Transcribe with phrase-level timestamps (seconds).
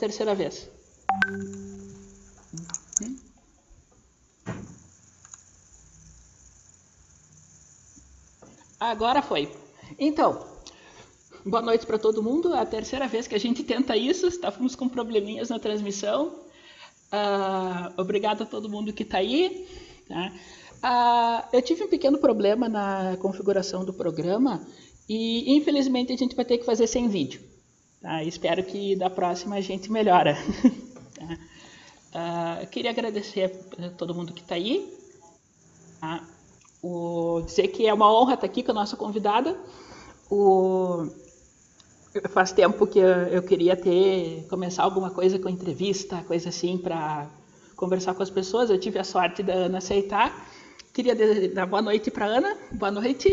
[0.00, 0.68] terceira vez.
[8.80, 9.52] Agora foi.
[9.98, 10.46] Então,
[11.44, 12.54] boa noite para todo mundo.
[12.54, 14.26] É a terceira vez que a gente tenta isso.
[14.26, 16.28] Estávamos com probleminhas na transmissão.
[17.12, 19.68] Uh, obrigado a todo mundo que está aí.
[20.10, 24.66] Uh, eu tive um pequeno problema na configuração do programa
[25.06, 27.49] e infelizmente a gente vai ter que fazer sem vídeo.
[28.00, 28.24] Tá?
[28.24, 30.34] Espero que da próxima a gente melhora.
[31.14, 32.62] tá?
[32.62, 34.92] uh, queria agradecer a todo mundo que está aí.
[36.00, 36.24] Tá?
[36.82, 39.56] O, dizer que é uma honra estar aqui com a nossa convidada.
[40.30, 41.08] O,
[42.30, 47.28] faz tempo que eu, eu, queria ter começar alguma coisa com entrevista, coisa assim para
[47.76, 48.70] conversar com as pessoas.
[48.70, 50.48] Eu tive a sorte da Ana aceitar.
[50.94, 51.14] Queria
[51.50, 52.56] dar boa noite para Ana.
[52.72, 53.28] Boa noite.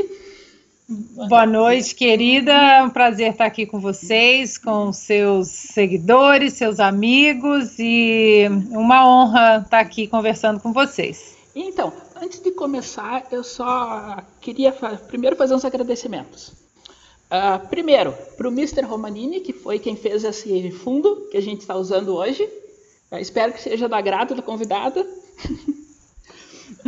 [0.89, 2.53] Boa noite, querida.
[2.53, 9.61] É um prazer estar aqui com vocês, com seus seguidores, seus amigos e uma honra
[9.65, 11.35] estar aqui conversando com vocês.
[11.53, 14.71] Então, antes de começar, eu só queria
[15.09, 16.53] primeiro fazer uns agradecimentos.
[17.29, 18.83] Uh, primeiro, para o Mr.
[18.83, 22.43] Romanini, que foi quem fez esse fundo que a gente está usando hoje.
[23.11, 25.05] Uh, espero que seja do agrado da convidada.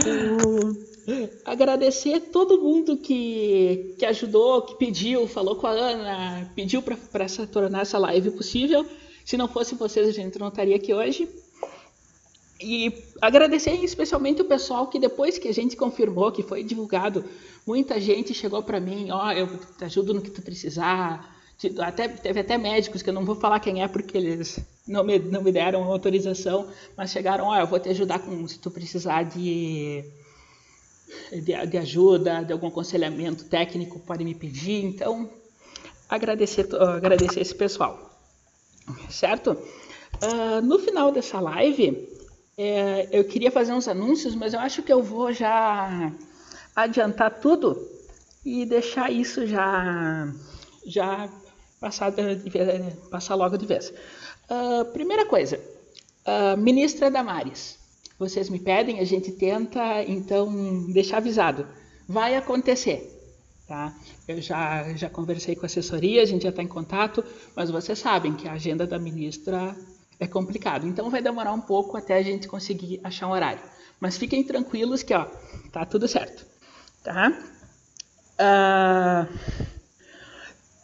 [0.05, 6.97] uh, agradecer todo mundo que, que ajudou, que pediu, falou com a Ana, pediu para
[7.51, 8.85] tornar essa live possível.
[9.25, 11.29] Se não fosse vocês, a gente não estaria aqui hoje.
[12.61, 12.91] E
[13.21, 17.23] agradecer especialmente o pessoal que depois que a gente confirmou que foi divulgado,
[17.65, 19.47] muita gente chegou para mim, ó, oh, eu
[19.77, 21.38] te ajudo no que tu precisar.
[21.79, 25.19] Até, teve até médicos, que eu não vou falar quem é porque eles não me,
[25.19, 28.71] não me deram autorização, mas chegaram, ó, oh, eu vou te ajudar com se tu
[28.71, 30.03] precisar de
[31.31, 34.83] de, de ajuda, de algum aconselhamento técnico, pode me pedir.
[34.85, 35.29] Então,
[36.07, 38.09] agradecer, agradecer esse pessoal.
[39.09, 39.51] Certo?
[39.51, 42.07] Uh, no final dessa live,
[42.57, 46.11] é, eu queria fazer uns anúncios, mas eu acho que eu vou já
[46.75, 47.77] adiantar tudo
[48.43, 50.33] e deixar isso já,
[50.85, 51.29] já
[51.79, 52.49] passar, de,
[53.09, 53.93] passar logo de vez.
[54.49, 55.59] Uh, primeira coisa,
[56.25, 57.79] uh, ministra Damares
[58.19, 61.65] vocês me pedem, a gente tenta, então, deixar avisado.
[62.05, 63.15] Vai acontecer.
[63.65, 63.95] Tá?
[64.27, 67.23] Eu já, já conversei com a assessoria, a gente já está em contato,
[67.55, 69.73] mas vocês sabem que a agenda da ministra
[70.19, 70.85] é complicado.
[70.85, 73.61] Então vai demorar um pouco até a gente conseguir achar um horário.
[74.01, 75.25] Mas fiquem tranquilos que ó,
[75.71, 76.45] tá tudo certo.
[77.01, 77.31] Tá?
[78.35, 79.67] Uh,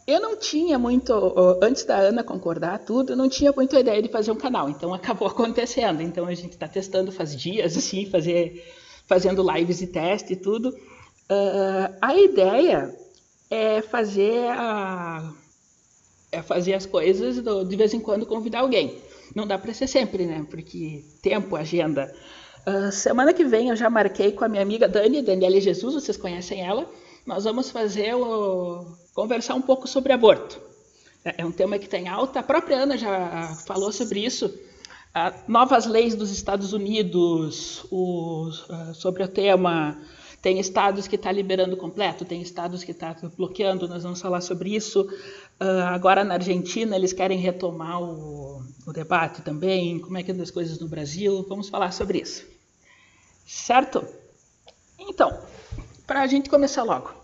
[0.06, 1.12] eu não tinha muito,
[1.60, 4.94] antes da Ana concordar tudo, eu não tinha muita ideia de fazer um canal, então
[4.94, 6.00] acabou acontecendo.
[6.00, 8.64] Então a gente está testando faz dias, assim, fazer,
[9.06, 10.68] fazendo lives e teste e tudo.
[10.68, 12.94] Uh, a ideia
[13.50, 15.32] é fazer, a,
[16.30, 18.98] é fazer as coisas do, de vez em quando convidar alguém.
[19.34, 20.46] Não dá para ser sempre, né?
[20.48, 22.14] Porque tempo, agenda.
[22.64, 26.16] Uh, semana que vem eu já marquei com a minha amiga Dani, Daniela Jesus, vocês
[26.16, 26.88] conhecem ela.
[27.26, 28.86] Nós vamos fazer o
[29.16, 30.60] conversar um pouco sobre aborto.
[31.24, 32.40] É, é um tema que tem alta.
[32.40, 34.54] A própria Ana já falou sobre isso.
[35.48, 38.50] novas leis dos Estados Unidos o,
[38.94, 39.98] sobre o tema.
[40.42, 43.88] Tem estados que está liberando completo, tem estados que está bloqueando.
[43.88, 45.08] Nós vamos falar sobre isso.
[45.88, 49.98] agora na Argentina eles querem retomar o, o debate também.
[49.98, 51.44] Como é que andam as coisas no Brasil?
[51.48, 52.44] Vamos falar sobre isso.
[53.46, 54.06] Certo?
[54.98, 55.40] Então,
[56.06, 57.14] para a gente começar logo.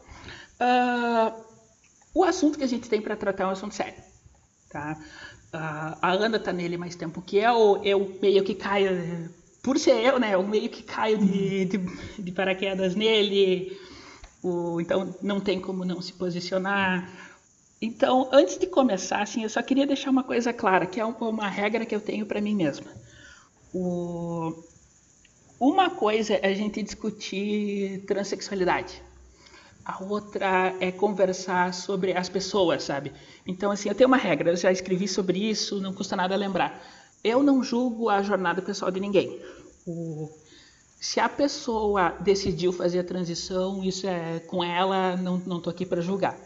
[0.58, 1.51] Uh,
[2.14, 4.02] o assunto que a gente tem para tratar é um assunto sério.
[4.70, 4.98] Tá?
[5.54, 9.30] Uh, a Ana está nele mais tempo que eu, eu meio que caio,
[9.62, 11.78] por ser eu, né, eu meio que caio de, de,
[12.18, 13.78] de paraquedas nele,
[14.42, 17.08] o, então não tem como não se posicionar.
[17.80, 21.48] Então, antes de começar, assim, eu só queria deixar uma coisa clara, que é uma
[21.48, 22.86] regra que eu tenho para mim mesma.
[23.74, 24.64] O,
[25.58, 29.02] uma coisa é a gente discutir transexualidade
[29.84, 33.12] a outra é conversar sobre as pessoas, sabe?
[33.46, 36.82] Então, assim, eu tenho uma regra, eu já escrevi sobre isso, não custa nada lembrar.
[37.22, 39.40] Eu não julgo a jornada pessoal de ninguém.
[39.86, 40.30] O...
[41.00, 46.00] Se a pessoa decidiu fazer a transição, isso é com ela, não estou aqui para
[46.00, 46.38] julgar.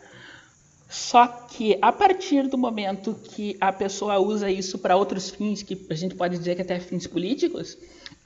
[0.89, 5.87] Só que a partir do momento que a pessoa usa isso para outros fins, que
[5.91, 7.77] a gente pode dizer que até fins políticos,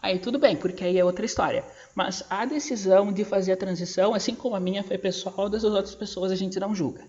[0.03, 1.65] aí tudo bem, porque aí é outra história.
[1.95, 5.95] Mas a decisão de fazer a transição, assim como a minha foi pessoal, das outras
[5.95, 7.05] pessoas a gente não julga.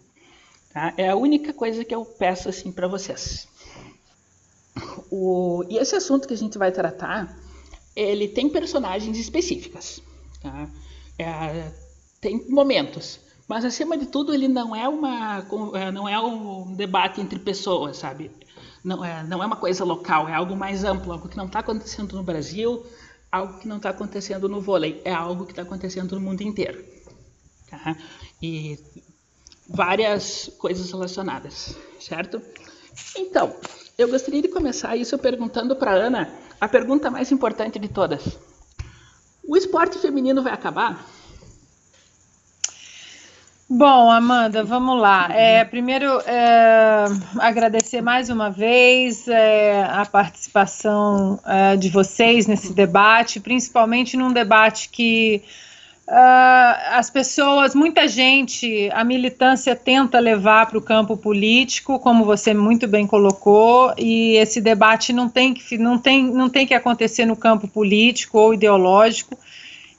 [0.74, 0.94] Tá?
[0.98, 3.48] É a única coisa que eu peço assim para vocês.
[5.12, 7.38] O, e esse assunto que a gente vai tratar,
[7.96, 10.02] ele tem personagens específicas.
[10.42, 10.70] Tá?
[11.20, 11.72] É,
[12.20, 13.20] tem momentos.
[13.48, 15.46] Mas acima de tudo, ele não é uma,
[15.94, 18.32] não é um debate entre pessoas, sabe?
[18.84, 21.60] Não é, não é uma coisa local, é algo mais amplo, algo que não está
[21.60, 22.86] acontecendo no Brasil,
[23.32, 26.84] algo que não está acontecendo no vôlei, é algo que está acontecendo no mundo inteiro.
[27.70, 27.96] Tá?
[28.42, 28.78] E
[29.68, 32.42] várias coisas relacionadas, certo?
[33.16, 33.56] Então,
[33.98, 38.38] eu gostaria de começar isso perguntando para Ana a pergunta mais importante de todas.
[39.48, 41.08] O esporte feminino vai acabar?
[43.74, 45.30] Bom, Amanda, vamos lá.
[45.32, 47.06] É, primeiro, é,
[47.40, 54.90] agradecer mais uma vez é, a participação é, de vocês nesse debate, principalmente num debate
[54.90, 55.42] que
[56.08, 62.54] Uh, as pessoas, muita gente, a militância tenta levar para o campo político, como você
[62.54, 67.26] muito bem colocou, e esse debate não tem, que, não, tem, não tem que acontecer
[67.26, 69.40] no campo político ou ideológico,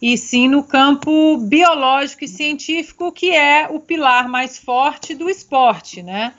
[0.02, 6.02] e sim no campo biológico e científico, que é o pilar mais forte do esporte,
[6.02, 6.34] né?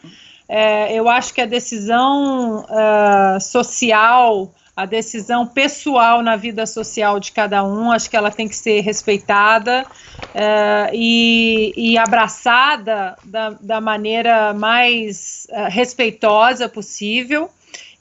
[0.49, 7.31] É, eu acho que a decisão uh, social a decisão pessoal na vida social de
[7.31, 9.85] cada um, acho que ela tem que ser respeitada
[10.33, 17.51] uh, e, e, abraçada da, da maneira mais uh, respeitosa possível.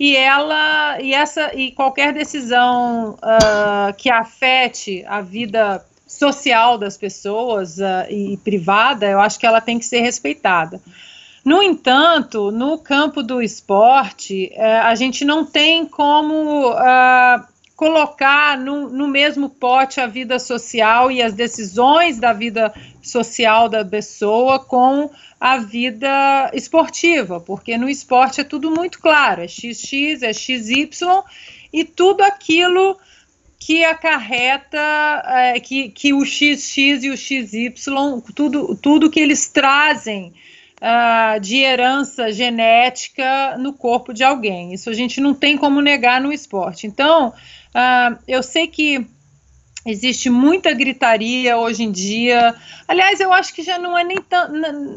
[0.05, 7.77] E ela e essa e qualquer decisão uh, que afete a vida social das pessoas
[8.11, 10.81] e privada, eu acho que ela tem que ser respeitada.
[11.45, 17.47] No entanto, no campo do esporte, é, a gente não tem como uh,
[17.83, 23.85] colocar no, no, mesmo pote a vida social e as decisões da vida social da
[23.85, 30.33] pessoa com a vida esportiva, porque no esporte é tudo muito claro, é XX, é
[30.33, 30.91] XY
[31.73, 32.97] e tudo aquilo
[33.59, 34.79] que acarreta
[35.27, 37.75] é, que, que o XX e o XY,
[38.33, 40.33] tudo, tudo que eles trazem
[40.83, 44.73] uh, de herança genética no corpo de alguém.
[44.73, 46.87] Isso a gente não tem como negar no esporte.
[46.87, 47.33] Então,
[47.75, 49.07] uh, eu sei que
[49.85, 52.55] existe muita gritaria hoje em dia.
[52.87, 54.19] Aliás, eu acho que já não é nem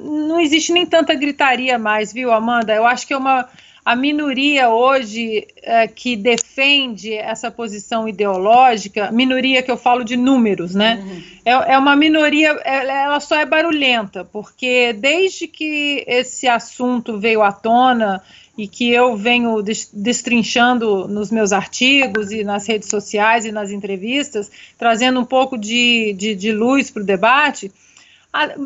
[0.04, 2.74] não existe nem tanta gritaria mais, viu, Amanda?
[2.74, 3.50] Eu acho que é uma
[3.86, 10.74] a minoria hoje é, que defende essa posição ideológica, minoria que eu falo de números,
[10.74, 10.96] né?
[11.06, 11.24] Uhum.
[11.46, 17.52] É, é, uma minoria, ela só é barulhenta, porque desde que esse assunto veio à
[17.52, 18.24] tona
[18.58, 19.62] e que eu venho
[19.94, 26.14] destrinchando nos meus artigos e nas redes sociais e nas entrevistas, trazendo um pouco de,
[26.18, 27.72] de, de luz para o debate,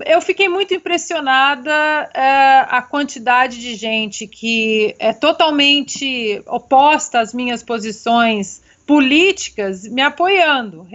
[0.05, 1.71] eu fiquei muito impressionada
[2.13, 10.87] é, a quantidade de gente que é totalmente oposta às minhas posições políticas me apoiando,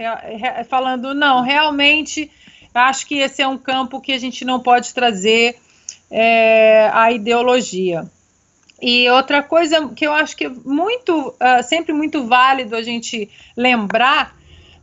[0.67, 2.29] falando não, realmente
[2.73, 5.55] acho que esse é um campo que a gente não pode trazer
[6.11, 8.05] é, a ideologia.
[8.85, 13.29] E outra coisa que eu acho que é muito, uh, sempre muito válido a gente
[13.57, 14.35] lembrar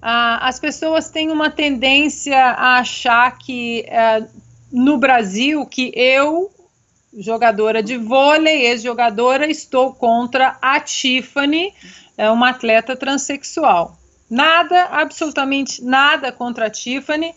[0.05, 4.27] ah, as pessoas têm uma tendência a achar que eh,
[4.73, 6.51] no Brasil que eu,
[7.17, 11.73] jogadora de vôlei, ex-jogadora, estou contra a Tiffany,
[12.19, 13.97] é uma atleta transexual.
[14.29, 17.33] Nada, absolutamente nada contra a Tiffany.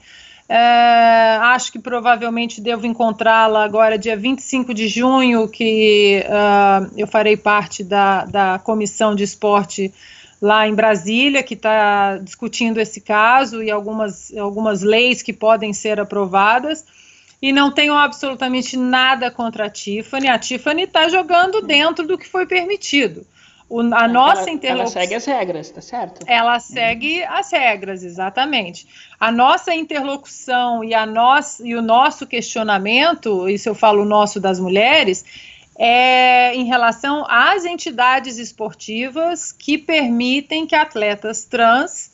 [0.48, 7.36] É, acho que provavelmente devo encontrá-la agora, dia 25 de junho, que uh, eu farei
[7.36, 9.92] parte da, da comissão de esporte
[10.40, 16.00] lá em Brasília, que está discutindo esse caso e algumas, algumas leis que podem ser
[16.00, 16.86] aprovadas.
[17.42, 20.28] E não tenho absolutamente nada contra a Tiffany.
[20.28, 23.26] A Tiffany está jogando dentro do que foi permitido.
[23.68, 25.02] O, a nossa interlocução.
[25.02, 26.22] Ela segue as regras, tá certo?
[26.28, 27.32] Ela segue uhum.
[27.32, 28.88] as regras, exatamente.
[29.20, 34.60] A nossa interlocução e, a nossa, e o nosso questionamento, isso eu falo nosso das
[34.60, 35.26] mulheres,
[35.78, 42.12] é, em relação às entidades esportivas que permitem que atletas trans,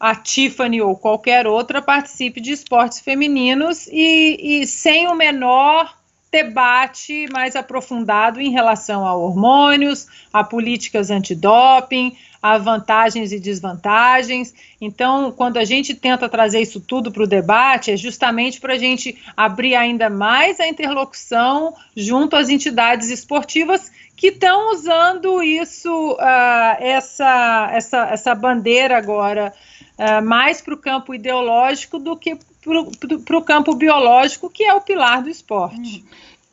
[0.00, 5.96] a Tiffany ou qualquer outra, participe de esportes femininos e, e sem o menor
[6.32, 14.54] debate mais aprofundado em relação a hormônios, a políticas antidoping, a vantagens e desvantagens.
[14.80, 18.78] Então, quando a gente tenta trazer isso tudo para o debate, é justamente para a
[18.78, 26.76] gente abrir ainda mais a interlocução junto às entidades esportivas que estão usando isso, uh,
[26.80, 29.52] essa, essa, essa bandeira agora,
[29.98, 34.80] uh, mais para o campo ideológico do que para o campo biológico, que é o
[34.80, 36.04] pilar do esporte.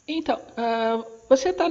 [0.08, 1.70] Então, uh você está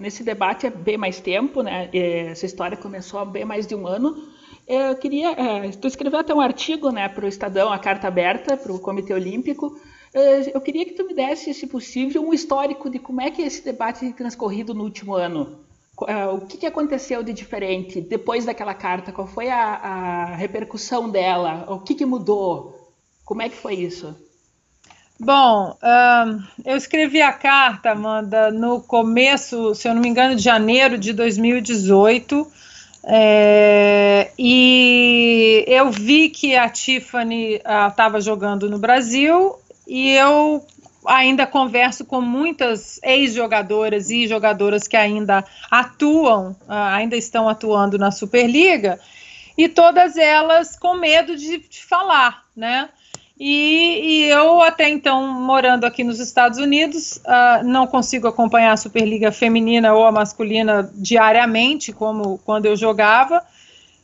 [0.00, 1.88] nesse debate há bem mais tempo, né?
[1.92, 4.16] Essa história começou há bem mais de um ano.
[4.66, 8.56] Eu queria, é, tu escreveu até um artigo, né, para o Estadão, a carta aberta
[8.56, 9.76] para o Comitê Olímpico,
[10.52, 13.64] eu queria que tu me desse, se possível, um histórico de como é que esse
[13.64, 15.58] debate tem transcorrido no último ano.
[15.96, 19.12] O que, aconteceu de diferente depois daquela carta?
[19.12, 21.64] Qual foi a, a repercussão dela?
[21.68, 22.81] O que, que mudou?
[23.32, 24.14] Como é que foi isso?
[25.18, 30.42] Bom, uh, eu escrevi a carta, Amanda, no começo, se eu não me engano, de
[30.42, 32.46] janeiro de 2018.
[33.04, 37.54] É, e eu vi que a Tiffany
[37.88, 40.62] estava jogando no Brasil e eu
[41.06, 49.00] ainda converso com muitas ex-jogadoras e jogadoras que ainda atuam, ainda estão atuando na Superliga,
[49.56, 52.90] e todas elas com medo de, de falar, né?
[53.44, 58.76] E, e, eu, até então, morando aqui nos Estados Unidos, uh, não consigo acompanhar a
[58.76, 63.42] Superliga feminina ou a masculina diariamente, como quando eu jogava,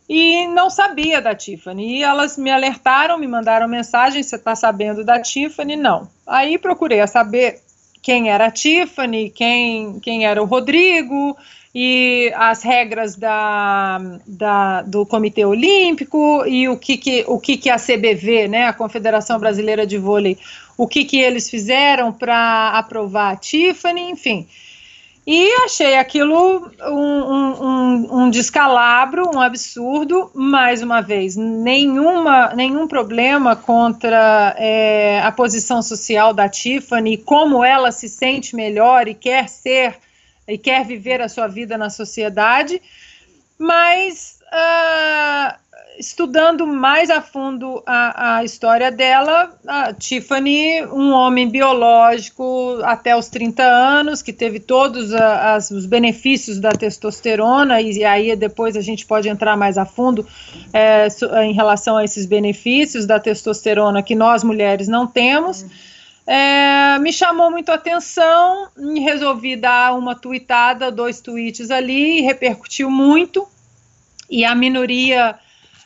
[0.09, 1.99] e não sabia da Tiffany.
[1.99, 5.77] E elas me alertaram, me mandaram mensagem: você está sabendo da Tiffany?
[5.77, 6.09] Não.
[6.27, 7.61] Aí procurei saber
[8.03, 11.37] quem era a Tiffany, quem, quem era o Rodrigo,
[11.81, 17.71] e as regras da, da, do Comitê Olímpico e o que, que, o que, que
[17.71, 20.37] a CBV, né, a Confederação Brasileira de Vôlei,
[20.77, 24.49] o que, que eles fizeram para aprovar a Tiffany, enfim.
[25.25, 30.33] E achei aquilo um, um, um, descalabro, um absurdo.
[30.35, 37.93] Mais uma vez, nenhuma, nenhum problema contra é, a posição social da Tiffany, como ela
[37.93, 40.08] se sente melhor e quer ser
[40.49, 42.81] e quer viver a sua vida na sociedade,
[43.59, 45.55] mas uh,
[45.99, 53.29] estudando mais a fundo a, a, história dela, a Tiffany, um homem biológico até os
[53.29, 58.77] 30 anos, que teve todos a, as, os benefícios da testosterona, e, e, aí depois
[58.77, 60.27] a gente pode entrar mais a fundo
[60.73, 61.09] é,
[61.45, 65.63] em relação a esses benefícios da testosterona que nós mulheres não temos.
[65.63, 65.69] Uhum
[66.31, 72.91] é, me chamou muito a atenção e resolvi dar uma tweetada, dois tweets ali, repercutiu
[72.91, 73.49] muito.
[74.29, 75.39] E a minoria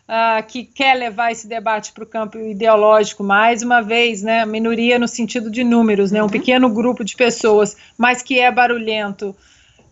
[0.08, 4.98] uh, que quer levar esse debate para o campo ideológico, mais uma vez, né, minoria
[4.98, 6.30] no sentido de números, né, um uhum.
[6.30, 9.36] pequeno grupo de pessoas, mas que é barulhento,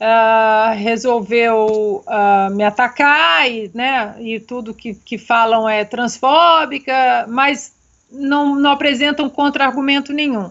[0.00, 7.78] uh, resolveu uh, me atacar e, né, e tudo que, que falam é transfóbica, mas
[8.12, 10.50] não, não apresentam contra-argumento nenhum.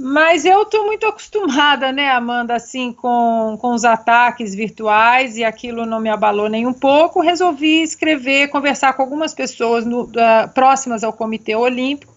[0.00, 5.84] Mas eu estou muito acostumada, né, Amanda, assim, com, com os ataques virtuais e aquilo
[5.84, 7.20] não me abalou nem um pouco.
[7.20, 12.14] Resolvi escrever, conversar com algumas pessoas no, uh, próximas ao Comitê Olímpico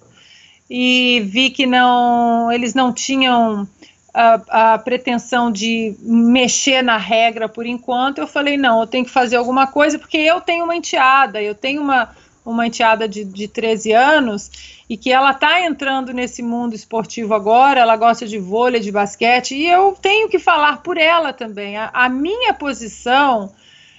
[0.69, 3.67] e vi que não, eles não tinham
[4.13, 8.19] a, a, pretensão de mexer na regra por enquanto.
[8.19, 11.55] Eu falei, não, eu tenho que fazer alguma coisa porque eu tenho uma enteada, eu
[11.55, 14.51] tenho uma uma enteada de, de 13 anos
[14.89, 19.55] e que ela está entrando nesse mundo esportivo agora, ela gosta de vôlei, de basquete,
[19.55, 21.77] e eu tenho que falar por ela também.
[21.77, 23.51] A, a minha posição,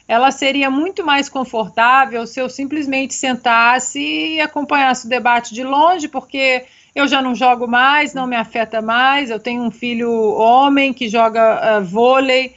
[0.07, 6.09] ela seria muito mais confortável se eu simplesmente sentasse e acompanhasse o debate de longe,
[6.09, 10.93] porque eu já não jogo mais, não me afeta mais, eu tenho um filho homem
[10.93, 12.55] que joga uh, vôlei,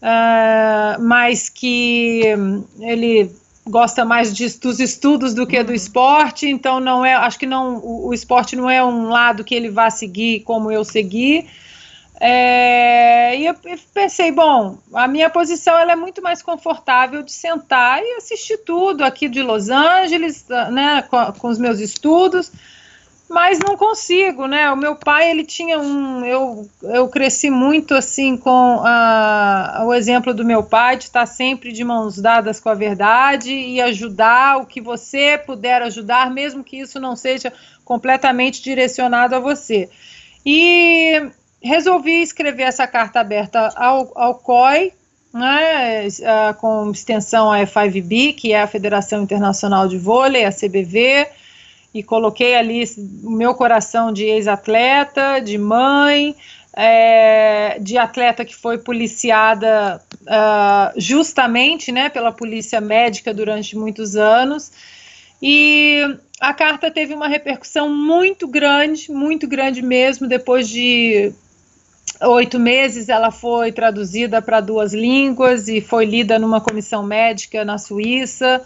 [0.00, 3.30] uh, mas que um, ele
[3.66, 5.74] gosta mais de, dos estudos do que do uhum.
[5.74, 9.54] esporte, então não é, acho que não, o, o esporte não é um lado que
[9.54, 11.48] ele vá seguir como eu segui.
[12.20, 13.54] É, e eu
[13.92, 19.02] pensei, bom, a minha posição ela é muito mais confortável de sentar e assistir tudo
[19.02, 22.52] aqui de Los Angeles, né, com, com os meus estudos
[23.28, 24.70] mas não consigo, né?
[24.70, 26.24] O meu pai, ele tinha um.
[26.24, 31.72] Eu, eu cresci muito assim com a, o exemplo do meu pai, de estar sempre
[31.72, 36.78] de mãos dadas com a verdade e ajudar o que você puder ajudar, mesmo que
[36.78, 37.52] isso não seja
[37.84, 39.88] completamente direcionado a você.
[40.44, 41.30] E
[41.62, 44.92] resolvi escrever essa carta aberta ao, ao COI,
[45.32, 46.06] né,
[46.58, 51.26] com extensão à F5B, que é a Federação Internacional de Vôlei, a CBV
[51.94, 52.82] e coloquei ali
[53.22, 56.34] o meu coração de ex-atleta, de mãe,
[56.76, 64.72] é, de atleta que foi policiada uh, justamente né, pela polícia médica durante muitos anos.
[65.40, 66.02] E
[66.40, 70.26] a carta teve uma repercussão muito grande, muito grande mesmo.
[70.26, 71.32] Depois de
[72.22, 77.78] oito meses, ela foi traduzida para duas línguas e foi lida numa comissão médica na
[77.78, 78.60] Suíça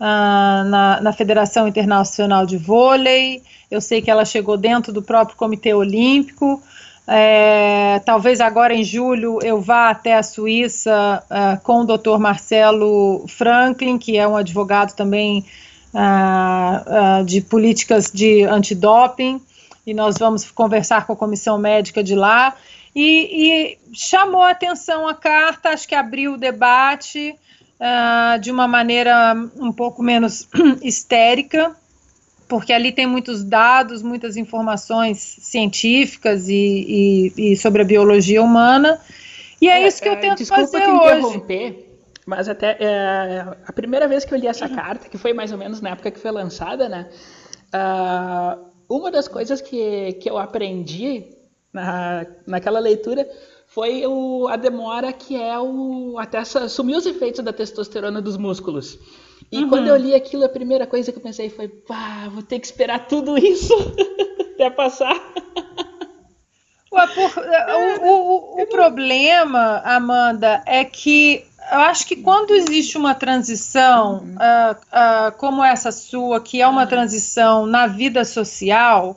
[0.00, 3.42] uh, na, na Federação Internacional de Vôlei.
[3.70, 6.62] Eu sei que ela chegou dentro do próprio Comitê Olímpico.
[7.06, 12.18] É, talvez agora em julho eu vá até a Suíça uh, com o Dr.
[12.18, 15.44] Marcelo Franklin, que é um advogado também
[15.92, 19.40] uh, uh, de políticas de antidoping,
[19.84, 22.54] e nós vamos conversar com a comissão médica de lá.
[22.94, 23.00] E,
[23.32, 27.34] e chamou a atenção a carta, acho que abriu o debate
[27.82, 30.48] uh, de uma maneira um pouco menos
[30.80, 31.74] histérica,
[32.48, 39.00] porque ali tem muitos dados, muitas informações científicas e, e, e sobre a biologia humana.
[39.60, 41.18] E é, é isso que eu é, tento desculpa fazer te hoje.
[41.18, 45.50] Interromper, mas até é, a primeira vez que eu li essa carta, que foi mais
[45.50, 47.08] ou menos na época que foi lançada, né?
[47.74, 51.24] Uh, uma das coisas que, que eu aprendi
[51.72, 53.26] na, naquela leitura
[53.74, 58.98] foi o, a demora que é o até assumir os efeitos da testosterona dos músculos.
[59.50, 59.68] E uhum.
[59.68, 62.66] quando eu li aquilo, a primeira coisa que eu pensei foi, pá, vou ter que
[62.66, 63.74] esperar tudo isso
[64.54, 65.14] até passar.
[66.92, 67.32] Ué, por,
[68.02, 74.34] o, o, o problema, Amanda, é que eu acho que quando existe uma transição uhum.
[74.34, 76.88] uh, uh, como essa sua, que é uma uhum.
[76.88, 79.16] transição na vida social,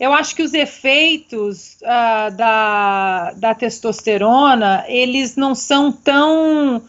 [0.00, 6.82] eu acho que os efeitos uh, da, da testosterona, eles não são tão.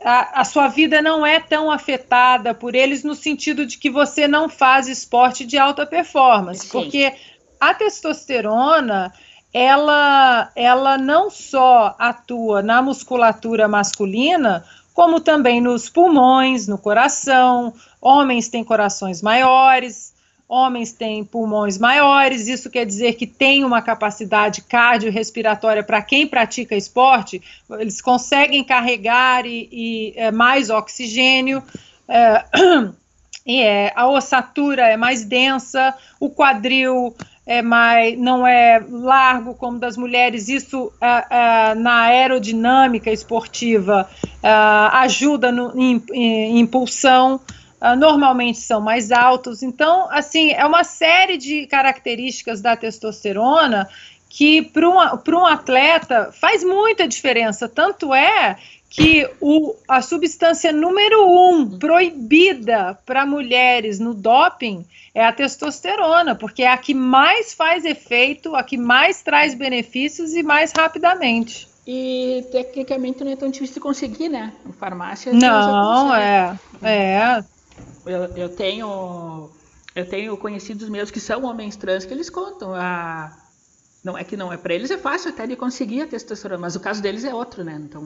[0.00, 4.28] A, a, sua vida não é tão afetada por eles no sentido de que você
[4.28, 6.68] não faz esporte de alta performance, Sim.
[6.70, 7.12] porque
[7.58, 9.12] a testosterona
[9.52, 14.64] ela, ela não só atua na musculatura masculina,
[14.94, 17.74] como também nos pulmões, no coração.
[18.00, 20.14] Homens têm corações maiores,
[20.48, 26.74] homens têm pulmões maiores, isso quer dizer que tem uma capacidade cardiorrespiratória para quem pratica
[26.74, 27.42] esporte,
[27.78, 31.62] eles conseguem carregar e, e é, mais oxigênio.
[32.08, 32.44] É,
[33.44, 37.14] e é, a ossatura é mais densa, o quadril
[37.44, 44.08] é mais, não é largo como das mulheres, isso é, é, na aerodinâmica esportiva
[44.42, 47.38] é, ajuda no, em, em impulsão
[47.80, 49.62] uh, normalmente são mais altos.
[49.62, 53.88] Então, assim, é uma série de características da testosterona
[54.28, 57.68] que para um, atleta faz muita diferença.
[57.68, 58.56] Tanto é
[58.90, 66.62] que o, a substância número um proibida para mulheres no doping é a testosterona, porque
[66.62, 71.68] é a que mais faz efeito, a que mais traz benefícios e mais rapidamente.
[71.86, 74.52] E tecnicamente não é tão difícil de conseguir, né?
[74.66, 75.32] Em farmácia.
[75.32, 76.58] Não, é.
[76.82, 77.42] É
[78.08, 79.50] eu, eu tenho
[79.94, 83.36] eu tenho conhecidos meus que são homens trans que eles contam a
[84.02, 86.76] não é que não é para eles é fácil até de conseguir a testosterona, mas
[86.76, 87.80] o caso deles é outro, né?
[87.82, 88.02] Então,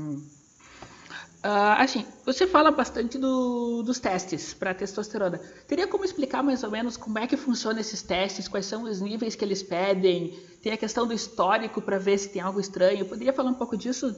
[1.45, 5.38] uh, assim, você fala bastante do, dos testes para testosterona.
[5.69, 9.01] Teria como explicar mais ou menos como é que funcionam esses testes, quais são os
[9.01, 10.37] níveis que eles pedem?
[10.62, 13.05] Tem a questão do histórico para ver se tem algo estranho.
[13.05, 14.17] Poderia falar um pouco disso?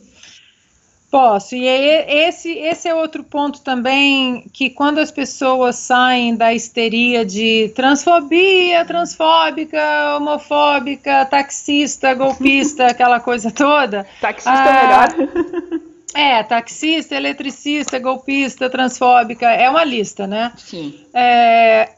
[1.14, 1.54] Posso.
[1.54, 7.70] E esse, esse é outro ponto também que quando as pessoas saem da histeria de
[7.72, 14.04] transfobia, transfóbica, homofóbica, taxista, golpista, aquela coisa toda.
[14.20, 15.84] Taxista é ah, é melhor.
[16.16, 20.52] É, taxista, eletricista, golpista, transfóbica, é uma lista, né?
[20.56, 21.00] Sim.
[21.12, 21.90] É,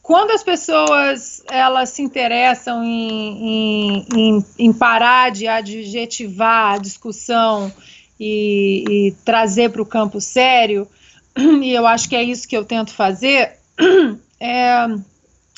[0.00, 7.72] quando as pessoas elas se interessam em, em, em, em parar de adjetivar a discussão
[8.20, 10.86] e, e trazer para o campo sério,
[11.36, 13.52] e eu acho que é isso que eu tento fazer.
[14.42, 14.86] É,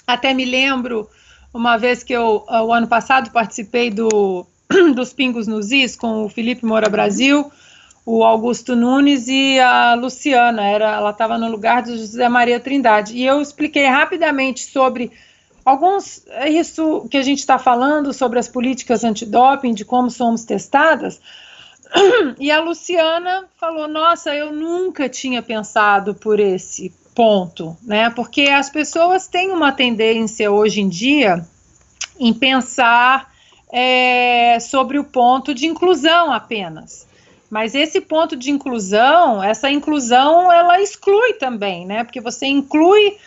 [0.05, 1.09] até me lembro
[1.55, 4.45] uma vez que eu, o ano passado, participei do,
[4.97, 7.49] dos Pingos nos Is com o Felipe Moura Brasil,
[8.05, 13.17] o Augusto Nunes e a Luciana, era, ela estava no lugar do José Maria Trindade.
[13.17, 15.13] E eu expliquei rapidamente sobre
[15.65, 20.45] alguns, é isso que a gente está falando, sobre as políticas antidoping, de como somos
[20.45, 21.21] testadas,
[22.39, 28.11] e a Luciana falou: Nossa, eu nunca tinha pensado por esse ponto, né?
[28.11, 31.47] Porque as pessoas têm uma tendência hoje em dia
[32.19, 33.31] em pensar
[33.71, 37.07] é, sobre o ponto de inclusão apenas.
[37.51, 42.03] Mas esse ponto de inclusão, essa inclusão, ela exclui também, né?
[42.03, 43.19] Porque você inclui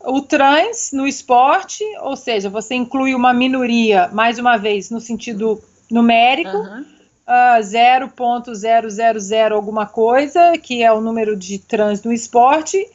[0.00, 5.62] o trans no esporte, ou seja, você inclui uma minoria, mais uma vez, no sentido
[5.90, 6.56] numérico.
[6.56, 6.93] Uhum
[7.26, 12.86] uh, ah, 0.000 alguma coisa, que é o número de trans no esporte,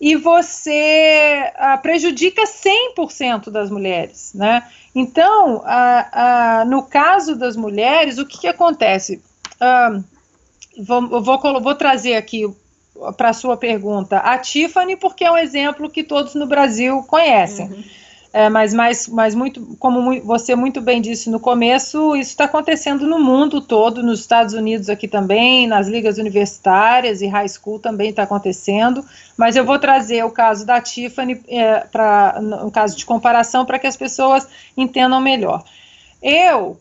[0.00, 4.64] e você uh, prejudica 100% das mulheres, né?
[4.94, 9.22] Então, uh, no caso das mulheres, o que, que acontece?
[10.78, 12.44] Vou, vou, vou trazer aqui
[13.16, 17.66] para a sua pergunta a Tiffany, porque é um exemplo que todos no Brasil conhecem.
[17.66, 17.84] Uhum.
[18.32, 18.72] É, mas,
[19.08, 24.02] mas muito, como você muito bem disse no começo, isso está acontecendo no mundo todo,
[24.02, 29.04] nos Estados Unidos aqui também, nas ligas universitárias e high school também está acontecendo.
[29.36, 33.78] Mas eu vou trazer o caso da Tiffany é, para um caso de comparação para
[33.78, 35.62] que as pessoas entendam melhor.
[36.22, 36.80] Eu,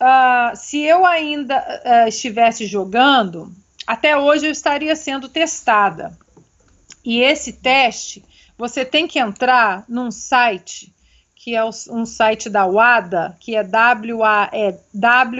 [0.00, 3.50] uh, se eu ainda uh, estivesse jogando,
[3.86, 6.12] até hoje eu estaria sendo testada.
[7.02, 8.22] E esse teste
[8.60, 10.92] você tem que entrar num site
[11.34, 13.62] que é um site da WADA, que é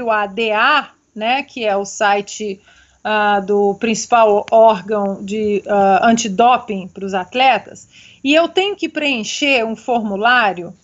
[0.02, 2.58] WADA, né, que é o site
[3.04, 7.86] uh, do principal órgão de uh, antidoping para os atletas,
[8.24, 10.74] e eu tenho que preencher um formulário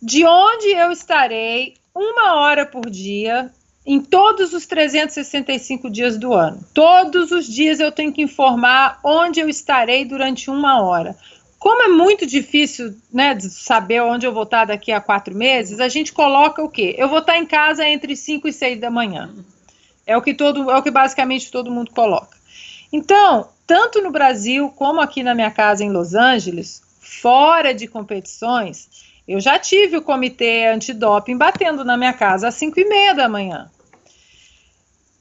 [0.00, 3.50] de onde eu estarei uma hora por dia
[3.84, 6.60] em todos os 365 dias do ano.
[6.72, 11.16] Todos os dias eu tenho que informar onde eu estarei durante uma hora.
[11.58, 15.88] Como é muito difícil né, saber onde eu vou estar daqui a quatro meses, a
[15.88, 16.94] gente coloca o quê?
[16.98, 19.32] Eu vou estar em casa entre 5 e 6 da manhã.
[20.06, 22.36] É o que todo, é o que basicamente todo mundo coloca.
[22.92, 28.88] Então, tanto no Brasil como aqui na minha casa em Los Angeles, fora de competições,
[29.26, 33.28] eu já tive o comitê antidoping batendo na minha casa às 5 e meia da
[33.28, 33.70] manhã.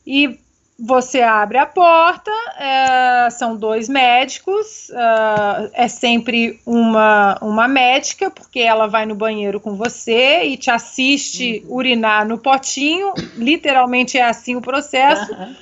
[0.06, 0.40] E
[0.84, 8.60] você abre a porta, é, são dois médicos, é, é, sempre uma, uma médica, porque
[8.60, 11.76] ela vai no banheiro com você e te assiste uhum.
[11.76, 15.56] urinar no potinho, literalmente é assim o processo, uhum.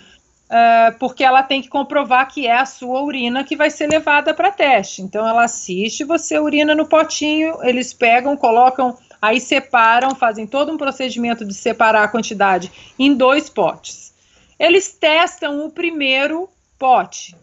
[0.49, 4.33] É, porque ela tem que comprovar que é a sua urina que vai ser levada
[4.33, 5.01] para teste.
[5.01, 10.77] Então ela assiste, você urina no potinho, eles pegam, colocam, aí separam, fazem todo um
[10.77, 14.13] procedimento de separar a quantidade em dois potes.
[14.57, 17.35] Eles testam o primeiro pote,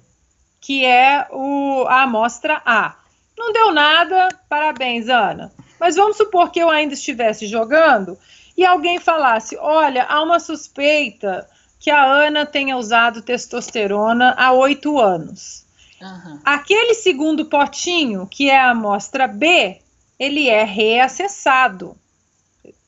[0.60, 2.96] que é o, a amostra A.
[3.38, 5.52] Não deu nada, parabéns, Ana.
[5.78, 8.18] Mas vamos supor que eu ainda estivesse jogando
[8.56, 11.46] e alguém falasse: olha, há uma suspeita
[11.78, 15.64] que a Ana tenha usado testosterona há oito anos.
[16.00, 16.40] Uhum.
[16.44, 19.80] Aquele segundo potinho, que é a amostra B,
[20.18, 21.96] ele é reacessado.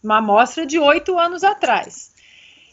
[0.03, 2.12] Uma amostra de oito anos atrás.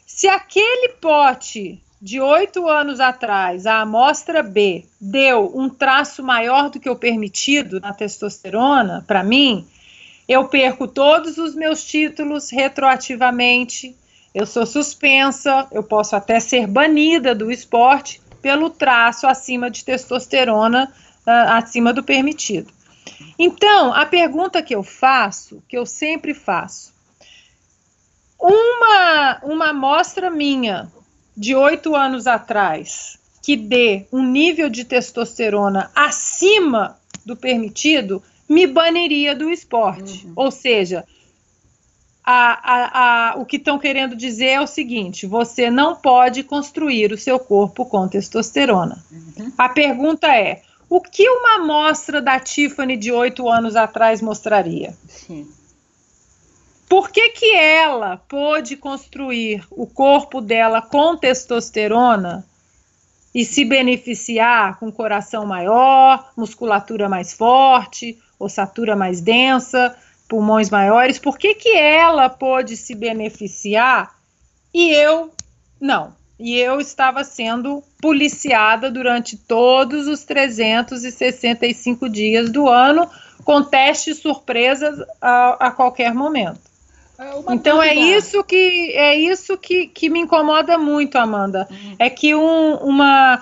[0.06, 6.80] Se aquele pote de oito anos atrás, a amostra B, deu um traço maior do
[6.80, 9.68] que o permitido na testosterona, para mim,
[10.28, 13.96] eu perco todos os meus títulos retroativamente,
[14.36, 20.94] eu sou suspensa, eu posso até ser banida do esporte pelo traço acima de testosterona,
[21.26, 22.68] uh, acima do permitido.
[23.40, 26.94] Então, a pergunta que eu faço, que eu sempre faço,
[28.38, 30.92] uma, uma amostra minha
[31.36, 39.34] de oito anos atrás que dê um nível de testosterona acima do permitido me baniria
[39.34, 40.26] do esporte.
[40.26, 40.34] Uhum.
[40.36, 41.06] Ou seja,
[42.26, 47.12] a, a, a, o que estão querendo dizer é o seguinte: você não pode construir
[47.12, 49.04] o seu corpo com testosterona.
[49.12, 49.52] Uhum.
[49.56, 54.96] A pergunta é: o que uma amostra da Tiffany de oito anos atrás mostraria?
[55.08, 55.48] Sim.
[56.90, 62.46] Por que, que ela pôde construir o corpo dela com testosterona
[63.34, 69.96] e se beneficiar com coração maior, musculatura mais forte, ossatura mais densa,
[70.28, 71.20] pulmões maiores?
[71.20, 74.16] Por que, que ela pôde se beneficiar
[74.74, 75.32] e eu
[75.80, 76.14] não?
[76.38, 83.10] E eu estava sendo policiada durante todos os 365 dias do ano,
[83.44, 86.60] com testes surpresas a, a qualquer momento.
[87.18, 91.66] É então é isso que é isso que, que me incomoda muito, Amanda.
[91.72, 91.96] Uhum.
[91.98, 93.42] É que um, uma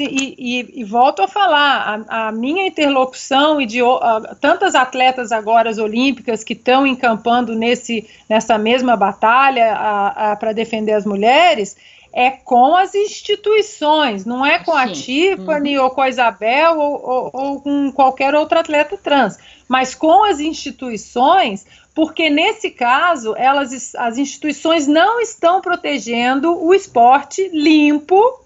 [0.00, 3.96] e, e, e, volto a falar, a, a minha interlocução e de uh,
[4.40, 11.76] tantas atletas agora olímpicas que estão encampando nesse, nessa mesma batalha para defender as mulheres
[12.12, 14.78] é com as instituições, não é com Sim.
[14.78, 15.84] a Tiffany uhum.
[15.84, 19.38] ou com a Isabel ou, ou, ou com qualquer outro atleta trans,
[19.68, 27.48] mas com as instituições porque nesse caso elas, as instituições não estão protegendo o esporte
[27.52, 28.40] limpo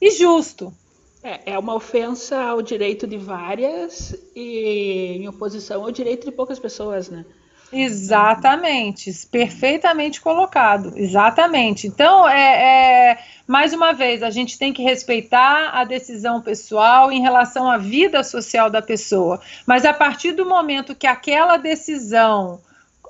[0.00, 0.72] e justo.
[1.22, 6.58] É, é uma ofensa ao direito de várias e em oposição ao direito de poucas
[6.58, 7.24] pessoas, né?
[7.72, 11.88] Exatamente, perfeitamente colocado, exatamente.
[11.88, 17.20] Então, é, é, mais uma vez, a gente tem que respeitar a decisão pessoal em
[17.20, 22.60] relação à vida social da pessoa, mas a partir do momento que aquela decisão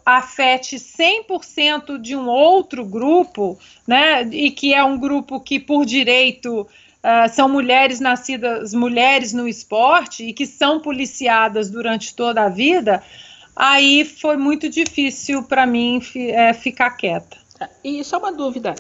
[0.05, 6.63] afete 100% de um outro grupo, né, e que é um grupo que, por direito,
[6.63, 13.03] uh, são mulheres nascidas, mulheres no esporte e que são policiadas durante toda a vida,
[13.57, 17.39] aí foi muito difícil para mim é, ficar quieta.
[17.83, 18.75] E só uma dúvida: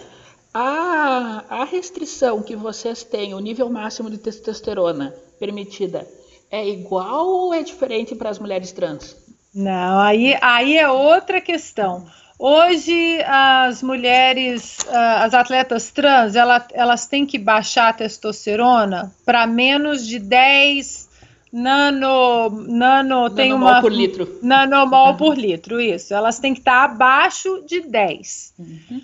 [0.52, 6.06] a, a restrição que vocês têm, o nível máximo de testosterona permitida,
[6.50, 9.23] é igual ou é diferente para as mulheres trans?
[9.54, 12.06] Não, aí, aí é outra questão.
[12.38, 19.46] Hoje, as mulheres, ah, as atletas trans, elas, elas têm que baixar a testosterona para
[19.46, 21.08] menos de 10
[21.52, 24.38] nano, nano tem nanomol uma por litro.
[24.42, 25.16] nanomol uhum.
[25.16, 26.12] por litro, isso.
[26.12, 28.54] Elas têm que estar abaixo de 10.
[28.58, 29.00] Uhum.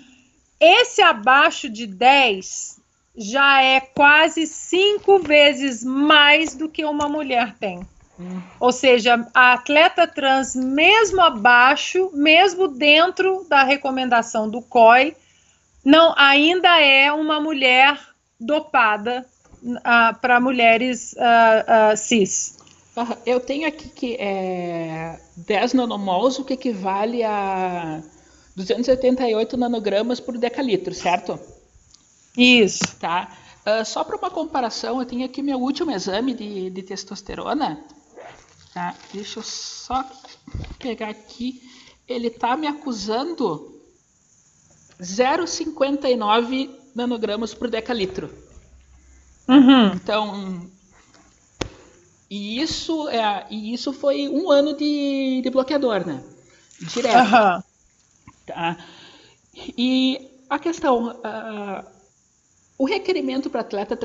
[0.59, 2.79] Esse abaixo de 10
[3.15, 7.79] já é quase cinco vezes mais do que uma mulher tem.
[8.19, 8.41] Uhum.
[8.59, 15.15] Ou seja, a atleta trans, mesmo abaixo, mesmo dentro da recomendação do COI,
[15.83, 17.99] não ainda é uma mulher
[18.39, 19.25] dopada
[19.63, 22.57] uh, para mulheres uh, uh, cis.
[23.25, 28.01] Eu tenho aqui que é 10 nanomols, o que equivale a
[28.55, 31.39] 288 nanogramas por decalitro, certo?
[32.37, 32.79] Isso.
[32.99, 33.31] Tá.
[33.65, 37.79] Uh, só para uma comparação, eu tenho aqui meu último exame de, de testosterona.
[38.73, 38.95] Tá?
[39.13, 40.09] Deixa eu só
[40.79, 41.61] pegar aqui.
[42.07, 43.81] Ele está me acusando
[44.99, 48.33] 0,59 nanogramas por decalitro.
[49.47, 49.93] Uhum.
[49.93, 50.71] Então,
[52.29, 56.23] e isso, é, e isso foi um ano de, de bloqueador, né?
[56.79, 57.17] Direto.
[57.17, 57.63] Uhum.
[58.45, 58.77] Tá?
[59.77, 61.85] E a questão, uh,
[62.77, 63.97] o requerimento para atleta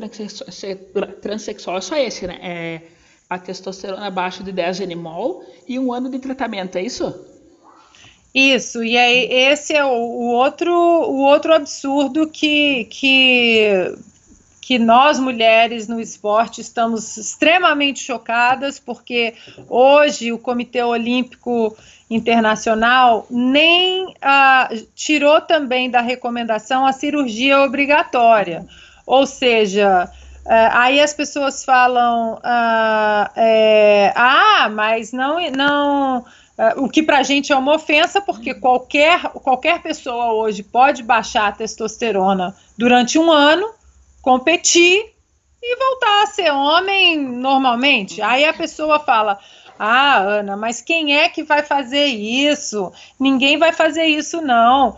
[1.22, 2.38] transexual é só esse, né?
[2.42, 2.95] É
[3.28, 7.14] a testosterona abaixo de 10 nmol e um ano de tratamento, é isso?
[8.34, 13.96] Isso, e aí esse é o, o outro, o outro absurdo que, que
[14.66, 19.32] que nós mulheres no esporte estamos extremamente chocadas, porque
[19.68, 21.76] hoje o Comitê Olímpico
[22.10, 28.66] Internacional nem ah, tirou também da recomendação a cirurgia obrigatória.
[29.06, 30.10] Ou seja,
[30.48, 35.38] ah, aí as pessoas falam: ah, é, ah mas não.
[35.50, 36.24] não
[36.58, 41.02] Uh, o que para a gente é uma ofensa, porque qualquer, qualquer pessoa hoje pode
[41.02, 43.70] baixar a testosterona durante um ano
[44.22, 45.04] competir
[45.62, 48.22] e voltar a ser homem normalmente.
[48.22, 49.38] Aí a pessoa fala:
[49.78, 52.90] Ah, Ana, mas quem é que vai fazer isso?
[53.20, 54.96] Ninguém vai fazer isso, não.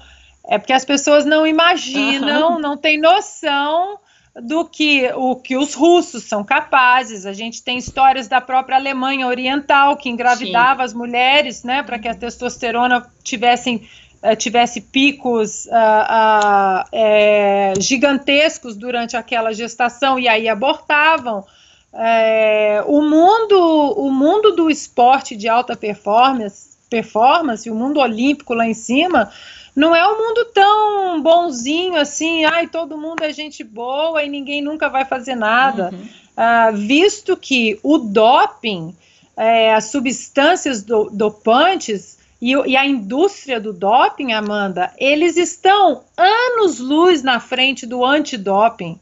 [0.49, 2.59] É porque as pessoas não imaginam, uhum.
[2.61, 3.99] não têm noção
[4.35, 7.27] do que o que os russos são capazes.
[7.27, 10.85] A gente tem histórias da própria Alemanha Oriental que engravidava Sim.
[10.85, 13.89] as mulheres, né, para que a testosterona tivessem
[14.23, 21.45] uh, tivesse picos uh, uh, é, gigantescos durante aquela gestação e aí abortavam.
[21.93, 23.59] É, o mundo,
[23.97, 29.31] o mundo do esporte de alta performance, performance, o mundo olímpico lá em cima,
[29.79, 34.61] não é um mundo tão bonzinho assim, ai, todo mundo é gente boa e ninguém
[34.61, 35.91] nunca vai fazer nada.
[35.93, 36.09] Uhum.
[36.37, 38.95] Uh, visto que o doping,
[39.37, 47.23] é, as substâncias do, dopantes, e, e, a indústria do doping, Amanda, eles estão anos-luz
[47.23, 48.99] na frente do antidoping.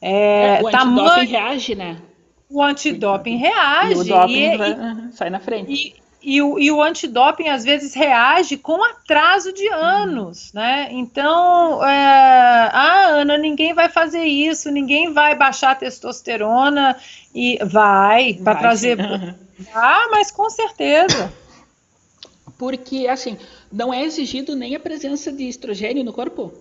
[0.00, 1.08] É, é, o tamanho...
[1.08, 1.96] antidoping reage, né?
[2.48, 3.92] O antidoping reage.
[3.92, 5.72] E o doping e, vai, e, sai na frente.
[5.72, 10.60] E, e, o, e o antidoping às vezes reage com atraso de anos, uhum.
[10.60, 10.88] né?
[10.90, 16.96] Então, é, ah, Ana, ninguém vai fazer isso, ninguém vai baixar a testosterona
[17.34, 18.98] e vai para trazer.
[19.74, 21.30] Ah, mas com certeza
[22.60, 23.38] porque assim,
[23.72, 26.52] não é exigido nem a presença de estrogênio no corpo?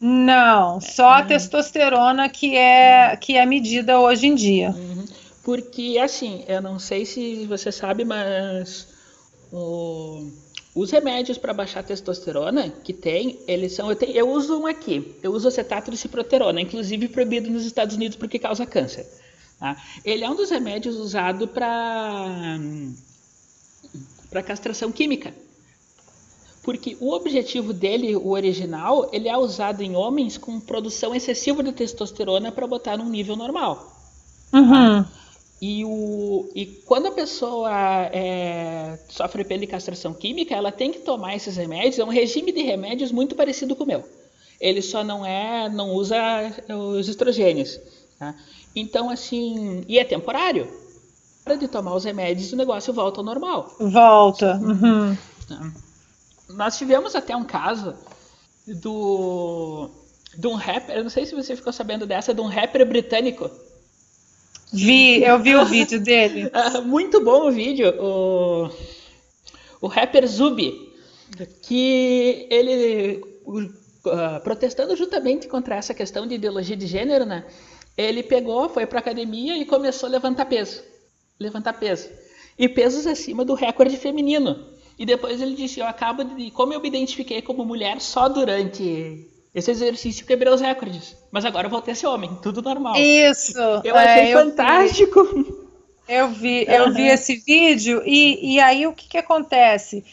[0.00, 1.26] Não, só a uhum.
[1.26, 4.70] testosterona que é que é medida hoje em dia.
[4.70, 5.04] Uhum.
[5.44, 8.88] Porque assim, eu não sei se você sabe, mas
[9.52, 10.26] o,
[10.74, 13.90] os remédios para baixar a testosterona que tem, eles são.
[13.90, 15.14] Eu, tenho, eu uso um aqui.
[15.22, 19.06] Eu uso acetato de ciproterona, inclusive proibido nos Estados Unidos porque causa câncer.
[19.60, 19.76] Tá?
[20.02, 22.58] Ele é um dos remédios usado para
[24.30, 25.32] para castração química.
[26.62, 31.70] Porque o objetivo dele, o original, ele é usado em homens com produção excessiva de
[31.70, 33.94] testosterona para botar num nível normal.
[34.50, 35.04] Uhum.
[35.60, 37.70] E, o, e quando a pessoa
[38.12, 41.98] é, sofre pela castração química, ela tem que tomar esses remédios.
[41.98, 44.04] É um regime de remédios muito parecido com o meu.
[44.60, 46.18] Ele só não é, não usa
[46.68, 47.80] os estrogênios.
[48.18, 48.34] Tá?
[48.74, 50.68] Então, assim, e é temporário
[51.44, 53.74] para de tomar os remédios o negócio volta ao normal.
[53.78, 54.56] Volta.
[54.56, 55.16] Uhum.
[56.48, 57.94] Nós tivemos até um caso
[58.66, 59.90] do
[60.36, 63.50] de um rapper, eu não sei se você ficou sabendo dessa, de um rapper britânico.
[64.74, 66.50] Vi, eu vi o vídeo dele.
[66.84, 67.94] Muito bom o vídeo.
[68.00, 68.68] O,
[69.80, 70.92] o rapper Zubi,
[71.62, 77.44] que ele, uh, protestando justamente contra essa questão de ideologia de gênero, né?
[77.96, 80.82] Ele pegou, foi para academia e começou a levantar peso.
[81.38, 82.08] Levantar peso.
[82.58, 84.66] E pesos acima do recorde feminino.
[84.98, 86.50] E depois ele disse: Eu acabo de.
[86.50, 91.16] Como eu me identifiquei como mulher só durante esse exercício, quebrei os recordes.
[91.30, 92.96] Mas agora eu voltei a ser homem, tudo normal.
[92.96, 93.58] Isso.
[93.84, 95.64] Eu achei é, fantástico.
[96.08, 100.04] Eu vi, eu vi esse vídeo e, e aí o que, que acontece?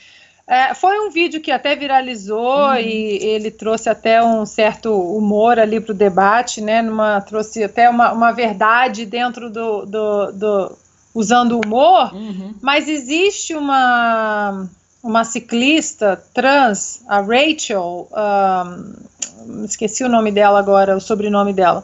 [0.47, 2.75] É, foi um vídeo que até viralizou uhum.
[2.75, 6.81] e ele trouxe até um certo humor ali para o debate, né?
[6.81, 10.77] Numa, trouxe até uma, uma verdade dentro do, do, do
[11.13, 12.55] usando humor, uhum.
[12.61, 14.67] mas existe uma
[15.03, 21.83] uma ciclista trans, a Rachel, um, esqueci o nome dela agora, o sobrenome dela,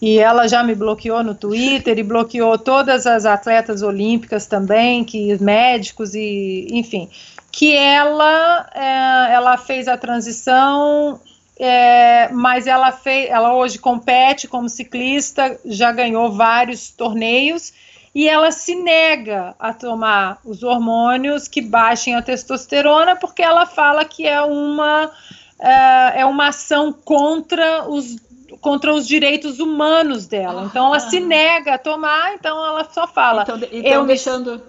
[0.00, 5.40] e ela já me bloqueou no Twitter e bloqueou todas as atletas olímpicas também, que
[5.40, 7.08] médicos e enfim
[7.52, 11.20] que ela, é, ela fez a transição,
[11.58, 17.74] é, mas ela, fez, ela hoje compete como ciclista, já ganhou vários torneios,
[18.14, 24.04] e ela se nega a tomar os hormônios que baixem a testosterona, porque ela fala
[24.04, 25.10] que é uma,
[25.58, 28.16] é, é uma ação contra os
[28.60, 30.64] contra os direitos humanos dela.
[30.66, 33.42] Então ela se nega a tomar, então ela só fala.
[33.42, 34.62] Então, então eu deixando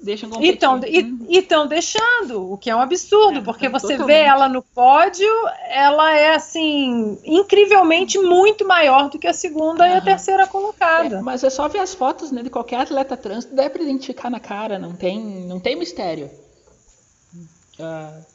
[0.00, 0.54] Deixam competir.
[0.54, 4.06] Então, e estão deixando, o que é um absurdo, é, porque é você totalmente.
[4.06, 5.28] vê ela no pódio,
[5.68, 9.90] ela é assim, incrivelmente muito maior do que a segunda uhum.
[9.90, 11.16] e a terceira colocada.
[11.16, 14.30] É, mas é só ver as fotos né, de qualquer atleta trans, dá para identificar
[14.30, 16.30] na cara, não tem, não tem mistério.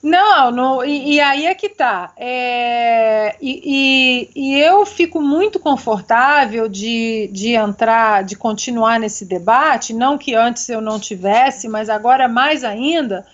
[0.02, 2.14] Não, não e, e, aí é que tá.
[2.16, 9.94] É, e, e, e, eu fico muito confortável de, de entrar, de continuar nesse debate,
[9.94, 13.26] não que antes eu não tivesse, mas agora mais ainda,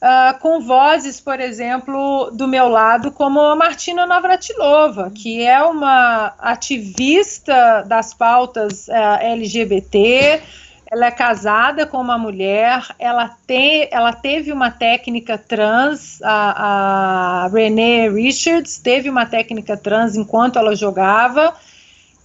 [0.00, 6.34] uh, com vozes, por exemplo, do meu lado, como a Martina Navratilova, que é uma
[6.38, 10.42] ativista das pautas uh, LGBT
[10.90, 17.48] ela é casada com uma mulher, ela, te, ela teve uma técnica trans, a, a
[17.48, 21.54] Renee Richards teve uma técnica trans enquanto ela jogava,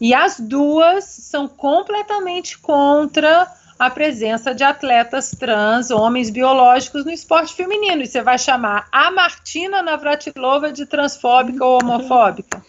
[0.02, 3.48] e as duas são completamente contra
[3.78, 8.02] a presença de atletas trans, homens biológicos no esporte feminino.
[8.02, 12.64] E você vai chamar a Martina Navratilova de transfóbica ou homofóbica?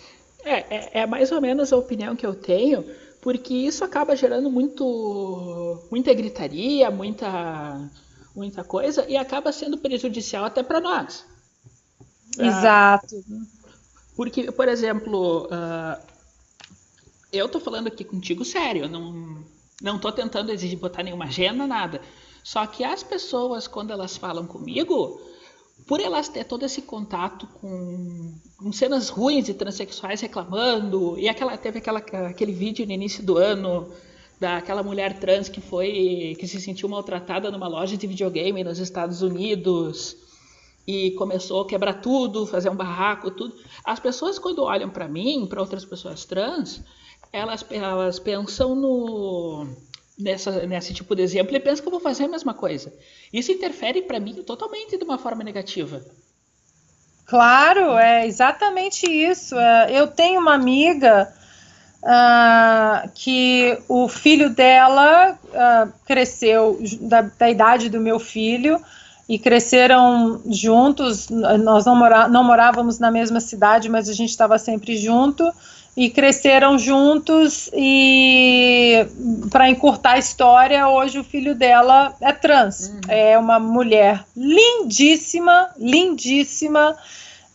[0.44, 2.84] É, é, é mais ou menos a opinião que eu tenho
[3.26, 7.90] porque isso acaba gerando muito, muita gritaria, muita,
[8.36, 11.26] muita coisa e acaba sendo prejudicial até para nós.
[12.38, 13.16] Exato.
[14.14, 16.00] porque, por exemplo, uh,
[17.32, 19.44] eu tô falando aqui contigo sério, não
[19.82, 22.00] não tô tentando exigir botar nenhuma agenda nada.
[22.44, 25.20] Só que as pessoas quando elas falam comigo,
[25.86, 31.56] por elas ter todo esse contato com, com, cenas ruins de transexuais reclamando, e aquela,
[31.56, 33.88] teve aquela, aquele vídeo no início do ano
[34.38, 39.22] daquela mulher trans que foi que se sentiu maltratada numa loja de videogame nos Estados
[39.22, 40.16] Unidos
[40.86, 43.54] e começou a quebrar tudo, fazer um barraco, tudo.
[43.84, 46.82] As pessoas quando olham para mim, para outras pessoas trans,
[47.32, 49.66] elas, elas pensam no
[50.18, 52.92] nessa, nesse tipo de exemplo e pensa que eu vou fazer a mesma coisa.
[53.32, 56.02] Isso interfere para mim totalmente de uma forma negativa.
[57.26, 59.56] Claro, é exatamente isso.
[59.58, 61.32] É, eu tenho uma amiga
[62.02, 68.80] uh, que o filho dela uh, cresceu da, da, idade do meu filho
[69.28, 71.28] e cresceram juntos.
[71.28, 75.52] Nós não, mora, não morávamos na mesma cidade, mas a gente estava sempre junto
[75.96, 79.06] e cresceram juntos e
[79.50, 82.88] para encurtar a história, hoje o filho dela é trans.
[82.88, 83.00] Uhum.
[83.08, 86.96] É uma mulher lindíssima, lindíssima.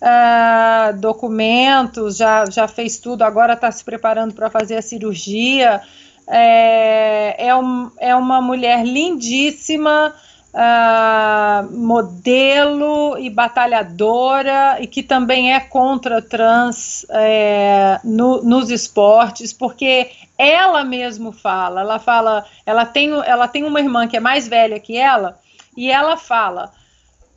[0.01, 5.79] Uh, documentos, já, já fez tudo, agora está se preparando para fazer a cirurgia.
[6.27, 10.15] É, é, um, é uma mulher lindíssima,
[10.53, 20.11] uh, modelo e batalhadora e que também é contra trans é, no, nos esportes, porque
[20.37, 24.79] ela mesmo fala, ela fala, ela tem, ela tem uma irmã que é mais velha
[24.79, 25.39] que ela
[25.75, 26.71] e ela fala,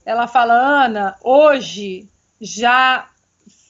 [0.05, 2.09] ela fala, Ana, hoje
[2.41, 3.07] já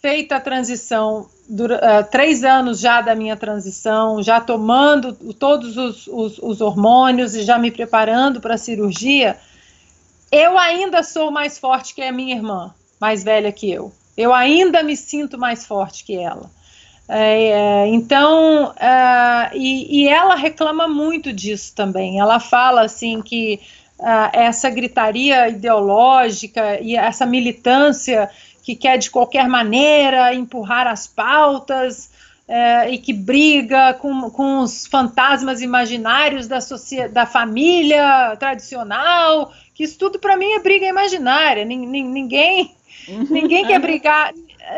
[0.00, 6.06] feita a transição Dura, uh, três anos já da minha transição, já tomando todos os,
[6.06, 9.36] os, os hormônios e já me preparando para a cirurgia,
[10.32, 13.92] eu ainda sou mais forte que a minha irmã, mais velha que eu.
[14.16, 16.50] Eu ainda me sinto mais forte que ela.
[17.08, 22.18] É, é então, uh, e, e, ela reclama muito disso também.
[22.18, 23.60] Ela fala assim que
[23.98, 28.30] uh, essa gritaria ideológica e essa militância
[28.64, 32.10] que quer de qualquer maneira empurrar as pautas
[32.48, 36.58] é, e que briga com, com os fantasmas imaginários da,
[37.12, 41.62] da família tradicional, que isso tudo para mim é briga imaginária.
[41.62, 42.74] Ninguém,
[43.06, 44.32] uhum, ninguém quer brigar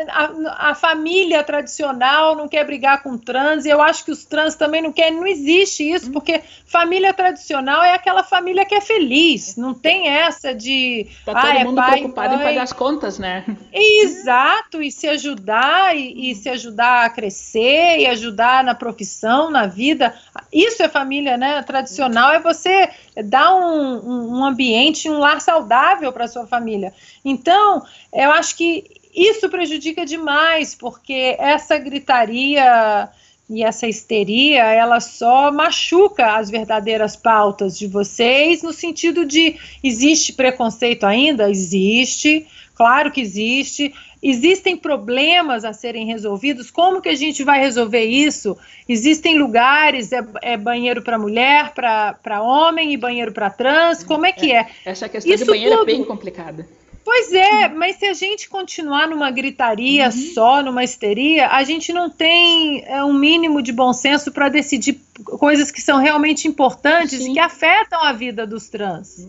[0.09, 4.55] a, a, família tradicional não quer brigar com trans, e eu acho que os trans
[4.55, 9.55] também não querem, não existe isso, porque família tradicional é aquela família que é feliz,
[9.55, 11.07] não tem essa de.
[11.25, 12.39] Tá todo ah, é mundo pai, preocupado mãe.
[12.39, 13.45] em pagar as contas, né?
[13.71, 19.67] Exato, e se ajudar, e, e, se ajudar a crescer, e ajudar na profissão, na
[19.67, 20.13] vida.
[20.51, 22.89] Isso é família né, tradicional, é você
[23.23, 26.93] dar um, um ambiente, um lar saudável para sua família.
[27.23, 27.83] Então,
[28.13, 33.09] eu acho que isso prejudica demais, porque essa gritaria
[33.49, 40.33] e essa histeria, ela só machuca as verdadeiras pautas de vocês, no sentido de existe
[40.33, 41.49] preconceito ainda?
[41.49, 42.45] Existe,
[42.75, 43.93] claro que existe.
[44.21, 46.69] Existem problemas a serem resolvidos.
[46.69, 48.57] Como que a gente vai resolver isso?
[48.89, 54.03] Existem lugares, é, é banheiro para mulher, para homem e banheiro para trans.
[54.03, 54.67] Como é que é?
[54.83, 56.67] Essa questão isso de banheiro tudo, é bem complicada.
[57.07, 60.11] Pois é, mas se a gente continuar numa gritaria uhum.
[60.11, 64.99] só, numa histeria, a gente não tem é, um mínimo de bom senso para decidir
[65.23, 67.31] coisas que são realmente importantes Sim.
[67.31, 69.25] e que afetam a vida dos trans.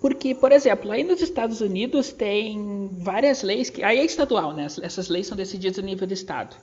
[0.00, 4.66] Porque, por exemplo, aí nos Estados Unidos tem várias leis, que aí é estadual, né?
[4.82, 6.56] Essas leis são decididas a nível do estado.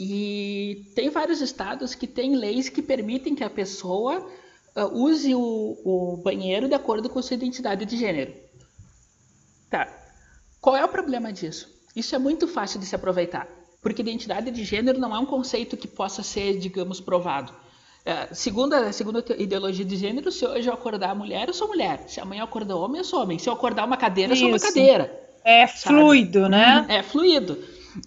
[0.00, 4.18] E tem vários estados que têm leis que permitem que a pessoa
[4.74, 8.49] uh, use o, o banheiro de acordo com sua identidade de gênero.
[9.70, 9.88] Tá.
[10.60, 11.68] Qual é o problema disso?
[11.94, 13.48] Isso é muito fácil de se aproveitar,
[13.80, 17.52] porque identidade de gênero não é um conceito que possa ser, digamos, provado.
[18.04, 21.68] É, segundo, a, segundo a ideologia de gênero, se hoje eu acordar mulher, eu sou
[21.68, 22.04] mulher.
[22.08, 23.38] Se amanhã eu acordar homem, eu sou homem.
[23.38, 25.20] Se eu acordar uma cadeira, eu sou uma cadeira.
[25.44, 25.96] É sabe?
[25.96, 26.86] fluido, né?
[26.88, 27.58] É fluido.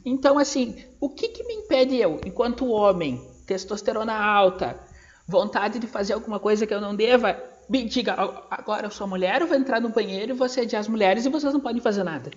[0.05, 4.80] Então, assim, o que, que me impede eu, enquanto homem, testosterona alta,
[5.28, 8.14] vontade de fazer alguma coisa que eu não deva, me diga,
[8.49, 11.30] agora eu sou mulher, eu vou entrar no banheiro e você é as mulheres e
[11.30, 12.32] vocês não podem fazer nada.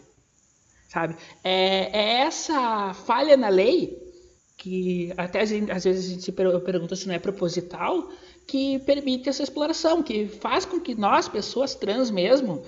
[0.89, 1.17] Sabe?
[1.43, 3.99] É, é essa falha na lei,
[4.57, 8.09] que até às vezes a gente se pergunta se não é proposital,
[8.47, 12.63] que permite essa exploração, que faz com que nós, pessoas trans mesmo,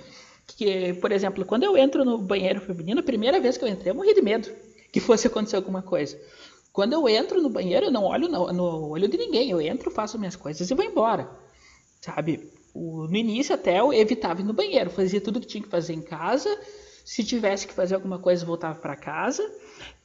[0.45, 3.91] que, por exemplo, quando eu entro no banheiro feminino, a primeira vez que eu entrei,
[3.91, 4.49] eu morri de medo
[4.91, 6.19] que fosse acontecer alguma coisa.
[6.73, 9.89] Quando eu entro no banheiro, eu não olho no, no olho de ninguém, eu entro,
[9.89, 11.29] faço minhas coisas e vou embora
[12.01, 12.51] sabe?
[12.73, 15.93] O, no início até eu evitava ir no banheiro, fazia tudo que tinha que fazer
[15.93, 16.49] em casa.
[17.03, 19.43] Se tivesse que fazer alguma coisa, voltava para casa.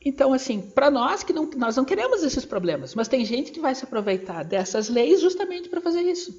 [0.03, 3.61] Então, assim, para nós que não, nós não queremos esses problemas, mas tem gente que
[3.61, 6.34] vai se aproveitar dessas leis justamente para fazer isso.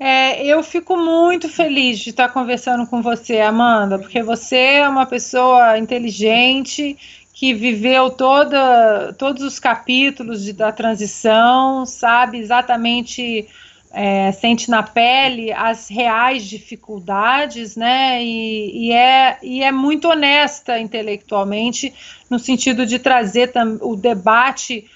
[0.00, 5.04] É, eu fico muito feliz de estar conversando com você, Amanda, porque você é uma
[5.04, 6.96] pessoa inteligente
[7.34, 13.48] que viveu toda, todos os capítulos de, da transição, sabe exatamente
[13.92, 18.22] é, sente na pele as reais dificuldades, né?
[18.22, 21.92] E, e, é, e é muito honesta intelectualmente,
[22.30, 24.88] no sentido de trazer o debate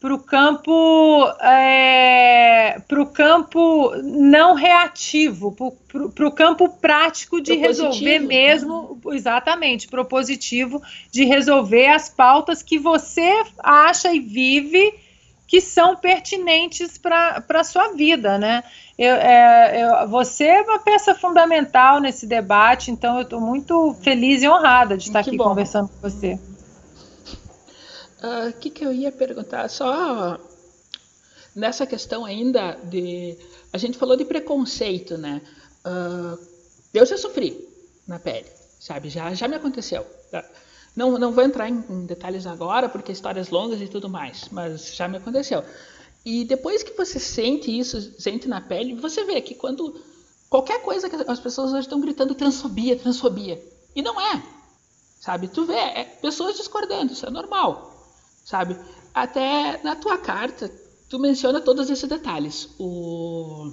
[0.00, 5.54] para o campo é, para o campo não reativo,
[6.14, 8.26] para o campo prático de resolver né?
[8.26, 10.82] mesmo, exatamente, propositivo
[11.12, 14.94] de resolver as pautas que você acha e vive
[15.50, 18.62] que são pertinentes para a sua vida, né?
[18.96, 24.44] Eu, é, eu, você é uma peça fundamental nesse debate, então eu estou muito feliz
[24.44, 25.48] e honrada de estar que aqui bom.
[25.48, 26.38] conversando com você.
[28.22, 29.68] O uh, ah, que, que eu ia perguntar?
[29.68, 30.38] Só
[31.56, 33.36] nessa questão ainda de.
[33.72, 35.42] A gente falou de preconceito, né?
[35.84, 36.38] Uh,
[36.94, 37.58] eu já sofri
[38.06, 38.46] na pele,
[38.78, 39.08] sabe?
[39.08, 40.06] Já, já me aconteceu.
[40.30, 40.44] Tá?
[41.00, 44.94] Não, não vou entrar em, em detalhes agora, porque histórias longas e tudo mais, mas
[44.94, 45.64] já me aconteceu.
[46.22, 49.98] E depois que você sente isso, sente na pele, você vê que quando
[50.50, 53.58] qualquer coisa que as pessoas hoje estão gritando transfobia, transfobia.
[53.96, 54.42] E não é.
[55.18, 55.48] Sabe?
[55.48, 58.06] Tu vê, é pessoas discordando, isso é normal.
[58.44, 58.76] Sabe?
[59.14, 60.70] Até na tua carta,
[61.08, 62.68] tu menciona todos esses detalhes.
[62.78, 63.72] O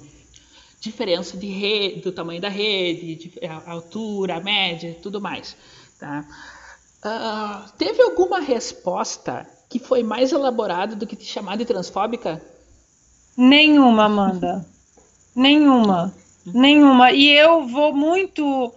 [0.80, 5.54] diferença de rede, do tamanho da rede, a altura, a média, tudo mais,
[5.98, 6.24] tá?
[7.04, 12.42] Uh, teve alguma resposta que foi mais elaborada do que te chamar de transfóbica?
[13.36, 14.66] Nenhuma, Amanda.
[15.34, 16.12] Nenhuma.
[16.44, 17.12] Nenhuma.
[17.12, 18.74] E eu vou muito.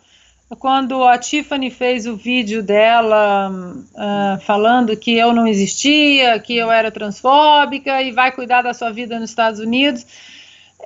[0.60, 6.70] Quando a Tiffany fez o vídeo dela uh, falando que eu não existia, que eu
[6.70, 10.06] era transfóbica e vai cuidar da sua vida nos Estados Unidos,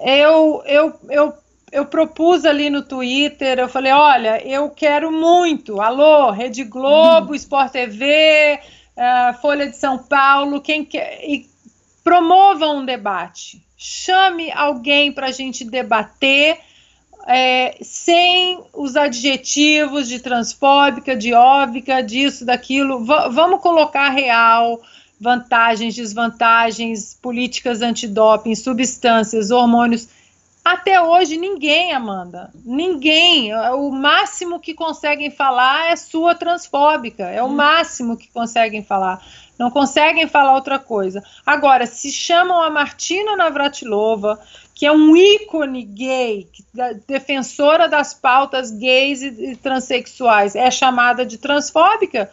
[0.02, 1.34] eu, eu, eu
[1.76, 7.36] eu propus ali no Twitter, eu falei, olha, eu quero muito, alô, Rede Globo, uhum.
[7.36, 8.58] Sport TV,
[8.96, 11.46] uh, eh, Folha de São Paulo, quem quer, e
[12.02, 16.60] promovam um debate, chame alguém para a gente debater,
[17.28, 24.80] é, sem os adjetivos de transfóbica, de óbica, disso, daquilo, v vamos colocar real,
[25.20, 30.08] vantagens, desvantagens, políticas antidoping, substâncias, hormônios,
[30.66, 33.54] até hoje, ninguém, Amanda, ninguém.
[33.54, 37.50] O máximo que conseguem falar é sua transfóbica, é o hum.
[37.50, 39.24] máximo que conseguem falar.
[39.60, 41.24] Não conseguem falar outra coisa.
[41.46, 44.42] Agora, se chamam a Martina Navratilova,
[44.74, 46.50] que é um ícone gay,
[47.08, 52.32] defensora das pautas gays e, transexuais, é chamada de transfóbica,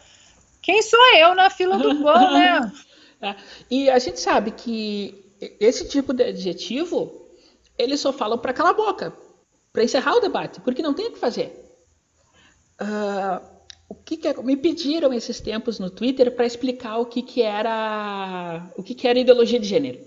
[0.59, 2.71] quem sou eu na fila do pão, né?
[3.21, 3.35] É.
[3.71, 5.23] E a gente sabe que
[5.57, 7.22] esse tipo de adjetivo
[7.77, 9.13] eles só falam para calar a boca,
[9.71, 11.59] para encerrar o debate, porque não tem o que fazer.
[12.81, 13.53] Uh,
[13.89, 17.41] o que, que é, me pediram esses tempos no Twitter para explicar o que, que
[17.41, 19.99] era o que, que era ideologia de gênero.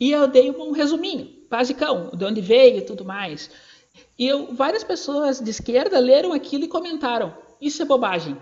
[0.00, 3.50] E eu dei um resuminho, basicão, de onde veio e tudo mais.
[4.18, 8.36] E eu, várias pessoas de esquerda leram aquilo e comentaram: isso é bobagem.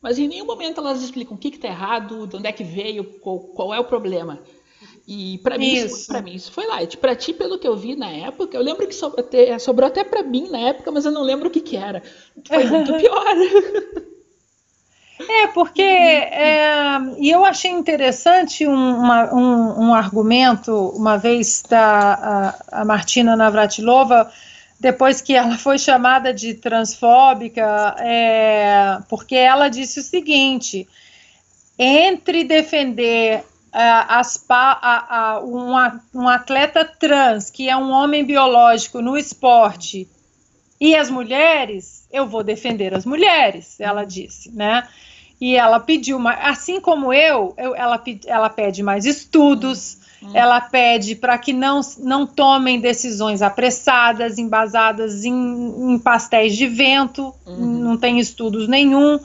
[0.00, 3.04] Mas em nenhum momento elas explicam o que está errado, de onde é que veio,
[3.20, 4.38] qual, qual é o problema.
[5.06, 6.06] E para mim, isso.
[6.06, 6.96] para mim isso foi light.
[6.96, 10.48] Para ti, pelo que eu vi na época, eu lembro que sobrou até para mim
[10.50, 12.02] na época, mas eu não lembro o que que era.
[12.46, 13.24] Foi muito pior.
[15.28, 22.56] É, porque é, e eu achei interessante um, uma, um, um, argumento, uma vez da
[22.72, 24.30] a, a, Martina Navratilova,
[24.80, 30.88] depois que ela foi chamada de transfóbica, é, porque ela disse o seguinte:
[31.78, 33.44] entre defender
[33.76, 35.72] as, a, a, um,
[36.14, 40.08] um atleta trans, que é um homem biológico no esporte,
[40.80, 44.86] e as mulheres, eu vou defender as mulheres, ela disse, né?
[45.40, 50.30] E ela pediu, uma, assim como eu, eu ela, ela pede mais estudos, hum.
[50.32, 57.34] ela pede para que não, não tomem decisões apressadas, embasadas em, em pastéis de vento,
[57.44, 57.56] uhum.
[57.56, 59.18] não tem estudos nenhum.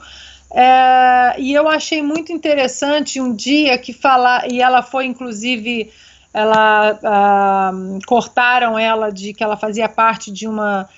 [0.52, 5.92] É, e eu achei muito interessante um dia que falar, e ela foi inclusive,
[6.34, 10.88] ela uh, cortaram ela de que ela fazia parte de uma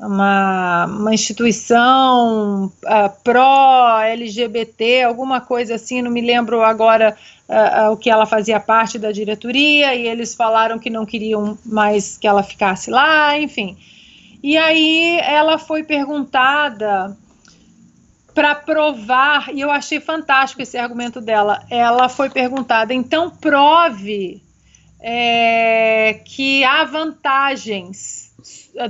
[0.00, 7.14] uma, uma instituição uh, pró-LGBT, alguma coisa assim, não me lembro agora
[7.46, 12.16] uh, o que ela fazia parte da diretoria, e eles falaram que não queriam mais
[12.16, 13.76] que ela ficasse lá, enfim.
[14.42, 17.14] E aí ela foi perguntada
[18.34, 21.64] para provar, e eu achei fantástico esse argumento dela.
[21.70, 24.42] Ela foi perguntada, então prove
[25.00, 28.32] é, que há vantagens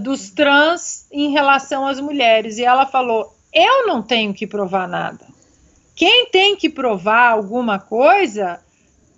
[0.01, 2.59] dos trans em relação às mulheres.
[2.59, 5.26] E ela falou: eu não tenho que provar nada.
[5.95, 8.61] Quem tem que provar alguma coisa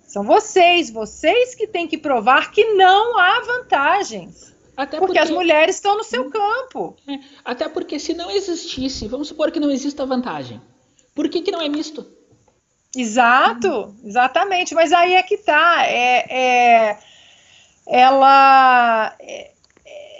[0.07, 4.53] são vocês, vocês que têm que provar que não há vantagens.
[4.75, 6.95] Até porque, porque, as mulheres estão no seu campo.
[7.07, 10.61] É, até porque se não existisse, vamos supor que não exista vantagem.
[11.13, 12.05] Por que, que não é misto?
[12.95, 14.73] Exato, exatamente.
[14.73, 15.85] Mas aí é que tá.
[15.85, 16.99] É, é
[17.87, 19.15] ela.
[19.19, 19.52] É,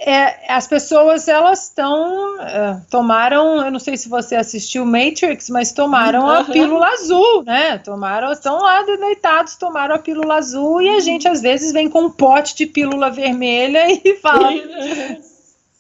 [0.06, 5.72] é, as pessoas elas estão uh, tomaram, eu não sei se você assistiu Matrix, mas
[5.72, 6.30] tomaram uhum.
[6.30, 7.78] a pílula azul, né?
[7.78, 12.02] Tomaram, estão lá deitados, tomaram a pílula azul e a gente às vezes vem com
[12.02, 14.50] um pote de pílula vermelha e fala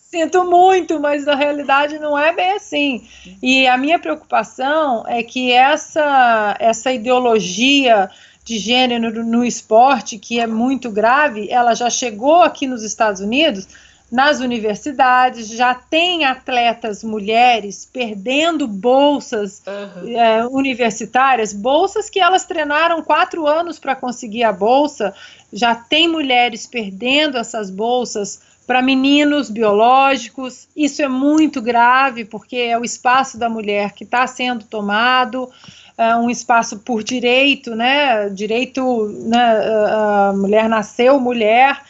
[0.09, 3.05] sinto muito, mas na realidade não é bem assim.
[3.41, 8.09] E a minha preocupação é que essa essa ideologia
[8.45, 13.67] de gênero no esporte, que é muito grave, ela já chegou aqui nos Estados Unidos
[14.14, 20.16] nas universidades, já tem atletas mulheres perdendo bolsas uhum.
[20.16, 25.16] é, universitárias, bolsas que elas treinaram quatro anos para conseguir a bolsa,
[25.51, 30.68] já tem mulheres perdendo essas bolsas para meninos biológicos.
[30.78, 35.49] Isso é muito grave, porque é o espaço da mulher que está sendo tomado.
[35.97, 38.30] É um espaço por direito, né?
[38.30, 39.39] Direito, né?
[39.39, 41.82] a mulher nasceu mulher,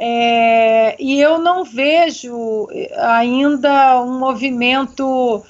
[0.00, 5.42] é, e eu não vejo ainda um movimento,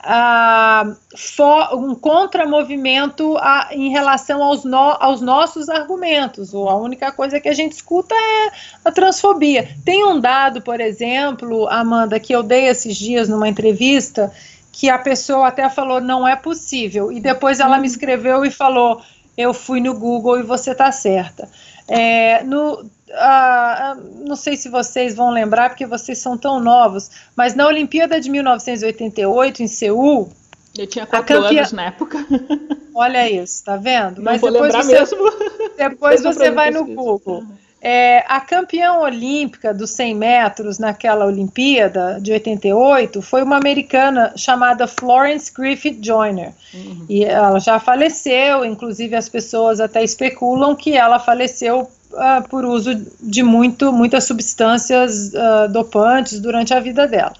[0.00, 6.54] ah, for, um contramovimento a, em relação aos, no, aos nossos argumentos.
[6.54, 8.52] A única coisa que a gente escuta é
[8.84, 9.66] a transfobia.
[9.82, 14.30] Tem um dado, por exemplo, Amanda, que eu dei esses dias numa entrevista,
[14.70, 19.00] que a pessoa até falou não é possível, e depois ela me escreveu e falou
[19.36, 21.48] eu fui no Google e você está certa.
[21.88, 22.88] É, no,
[24.24, 28.30] não sei se vocês vão lembrar, porque vocês são tão novos, mas na Olimpíada de
[28.30, 30.30] 1988, em Seul.
[30.76, 31.60] Eu tinha quatro campeã...
[31.60, 32.26] anos na época.
[32.94, 34.16] Olha isso, tá vendo?
[34.16, 35.18] Não mas depois você, mesmo.
[35.76, 37.44] Depois você vai no Google.
[37.88, 44.88] É, a campeã olímpica dos 100 metros naquela Olimpíada de 88 foi uma americana chamada
[44.88, 46.52] Florence Griffith Joyner.
[46.74, 47.06] Uhum.
[47.08, 52.92] E ela já faleceu, inclusive as pessoas até especulam que ela faleceu uh, por uso
[53.22, 57.34] de muito, muitas substâncias uh, dopantes durante a vida dela.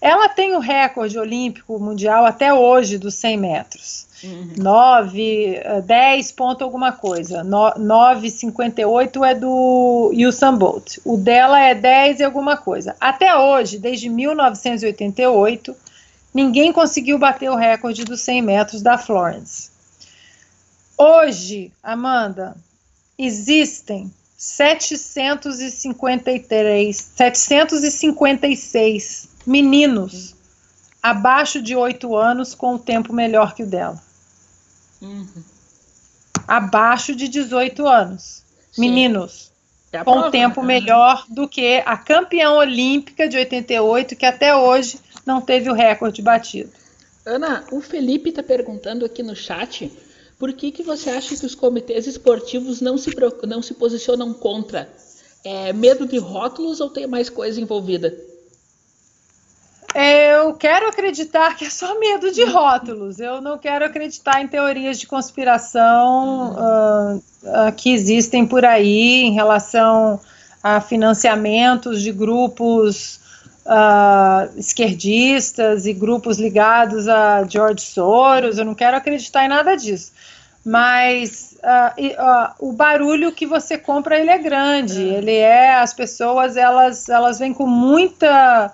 [0.00, 4.06] Ela tem o recorde olímpico mundial até hoje dos 100 metros.
[4.22, 4.52] Uhum.
[4.56, 7.42] 9, 10 eh, ponto alguma coisa.
[7.44, 10.98] 9,58 é do Usain Bolt.
[11.04, 12.94] O dela é 10 e alguma coisa.
[13.00, 15.74] Até hoje, desde 1988,
[16.32, 19.70] ninguém conseguiu bater o recorde dos 100 metros da Florence.
[20.96, 22.56] Hoje, Amanda,
[23.16, 30.34] existem 753, 756 meninos
[31.02, 34.00] abaixo de 8 anos com o tempo melhor que o dela.
[35.00, 35.26] Uhum.
[36.46, 38.42] Abaixo de 18 anos.
[38.70, 38.82] Sim.
[38.82, 39.50] Meninos.
[39.90, 40.66] Com prova, tempo né?
[40.66, 46.20] melhor do que a campeã olímpica de 88, que até hoje não teve o recorde
[46.20, 46.70] batido.
[47.24, 49.90] Ana, o Felipe está perguntando aqui no chat
[50.38, 53.10] por que, que você acha que os comitês esportivos não se,
[53.46, 54.88] não se posicionam contra?
[55.42, 58.14] É medo de rótulos ou tem mais coisa envolvida?
[59.94, 63.18] Eu quero acreditar que é só medo de rótulos.
[63.18, 69.32] Eu não quero acreditar em teorias de conspiração uh, uh, que existem por aí em
[69.32, 70.20] relação
[70.62, 73.18] a financiamentos de grupos
[73.64, 78.58] uh, esquerdistas e grupos ligados a George Soros.
[78.58, 80.12] Eu não quero acreditar em nada disso.
[80.64, 81.56] Mas
[82.58, 85.00] o barulho que você compra ele é grande.
[85.00, 88.70] Ele é as pessoas elas elas vêm com muita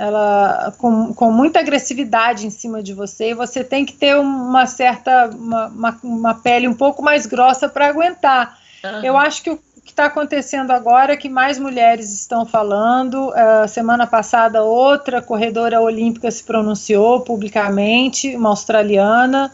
[0.00, 4.66] ela com, com muita agressividade em cima de você e você tem que ter uma
[4.66, 8.58] certa uma, uma, uma pele um pouco mais grossa para aguentar.
[8.82, 9.04] Uhum.
[9.04, 13.28] Eu acho que o que está acontecendo agora é que mais mulheres estão falando.
[13.28, 19.52] Uh, semana passada outra corredora olímpica se pronunciou publicamente, uma australiana.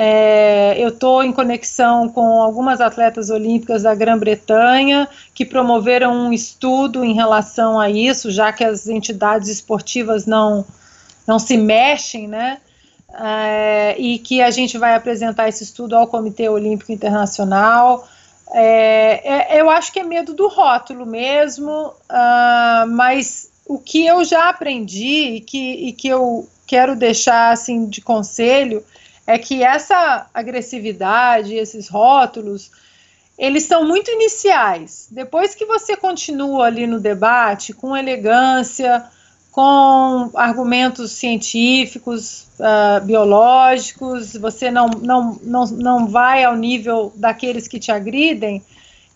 [0.00, 7.04] É, eu estou em conexão com algumas atletas olímpicas da Grã-Bretanha que promoveram um estudo
[7.04, 10.64] em relação a isso, já que as entidades esportivas não,
[11.26, 12.58] não se mexem, né?
[13.12, 18.06] É, e que a gente vai apresentar esse estudo ao Comitê Olímpico Internacional.
[18.52, 24.22] É, é eu acho que é medo do rótulo mesmo, uh, mas o que eu
[24.24, 28.84] já aprendi e que, e que eu quero deixar assim de conselho
[29.28, 32.70] é que essa agressividade, esses rótulos,
[33.38, 35.06] eles são muito iniciais.
[35.10, 39.04] Depois que você continua ali no debate com elegância,
[39.52, 47.78] com argumentos científicos, uh, biológicos, você não, não, não, não vai ao nível daqueles que
[47.78, 48.62] te agridem,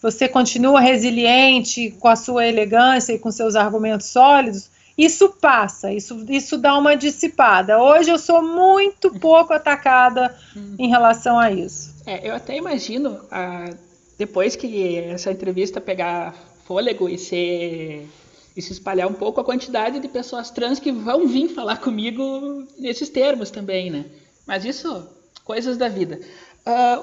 [0.03, 6.25] você continua resiliente com a sua elegância e com seus argumentos sólidos, isso passa, isso,
[6.29, 7.83] isso dá uma dissipada.
[7.83, 10.37] Hoje eu sou muito pouco atacada
[10.79, 11.95] em relação a isso.
[12.07, 13.71] É, eu até imagino, ah,
[14.19, 16.35] depois que essa entrevista pegar
[16.65, 18.09] fôlego e ser
[18.55, 22.67] e se espalhar um pouco a quantidade de pessoas trans que vão vir falar comigo
[22.79, 24.05] nesses termos também, né?
[24.47, 25.09] Mas isso,
[25.45, 26.21] coisas da vida.
[26.67, 27.03] Uh,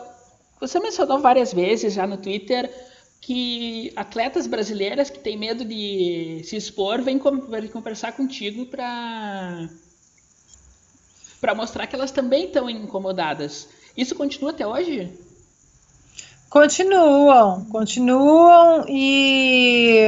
[0.59, 2.69] você mencionou várias vezes já no Twitter
[3.21, 9.69] que atletas brasileiras que têm medo de se expor vêm, conversar contigo para
[11.39, 13.69] para mostrar que elas também estão incomodadas.
[13.95, 15.09] Isso continua até hoje?
[16.49, 19.99] Continuam, continuam e,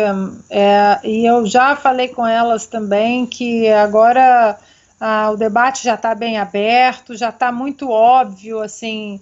[0.50, 4.60] é, e eu já falei com elas também que agora
[5.00, 9.22] ah, o debate já está bem aberto, já está muito óbvio assim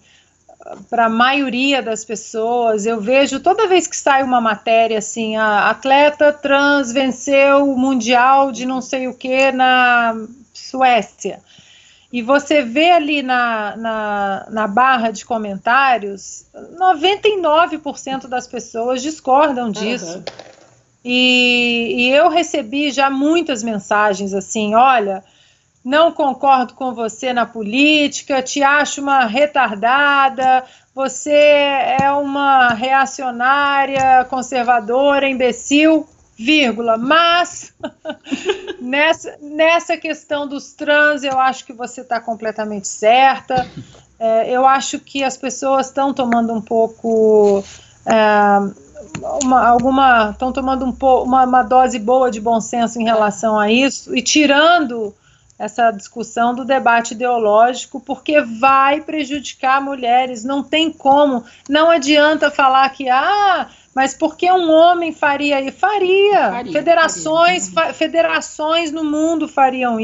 [0.90, 5.70] para a maioria das pessoas, eu vejo toda vez que sai uma matéria assim, a
[5.70, 10.16] atleta trans venceu o mundial de não sei o que na
[10.54, 11.40] Suécia.
[12.12, 16.46] E você vê ali na, na, na barra de comentários,
[16.76, 20.18] 99% das pessoas discordam disso.
[20.18, 20.24] Uhum.
[21.06, 25.24] E, e eu recebi já muitas mensagens assim: olha,
[25.90, 30.64] não concordo com você na política, te acho uma retardada,
[30.94, 31.34] você
[32.00, 36.96] é uma reacionária, conservadora, imbecil, vírgula.
[36.96, 37.74] Mas
[38.80, 43.68] nessa, nessa questão dos trans, eu acho que você está completamente certa.
[44.20, 47.64] É, eu acho que as pessoas estão tomando um pouco.
[48.06, 48.90] É,
[49.44, 53.58] uma, alguma estão tomando um po, uma, uma dose boa de bom senso em relação
[53.58, 55.16] a isso e tirando
[55.60, 62.90] essa discussão do debate ideológico, porque vai prejudicar mulheres, não tem como, não adianta falar
[62.92, 65.78] que, ah, mas por que um homem faria isso?
[65.78, 66.52] Faria.
[66.52, 67.92] faria federações, faria.
[67.92, 69.98] Fa federações no mundo fariam,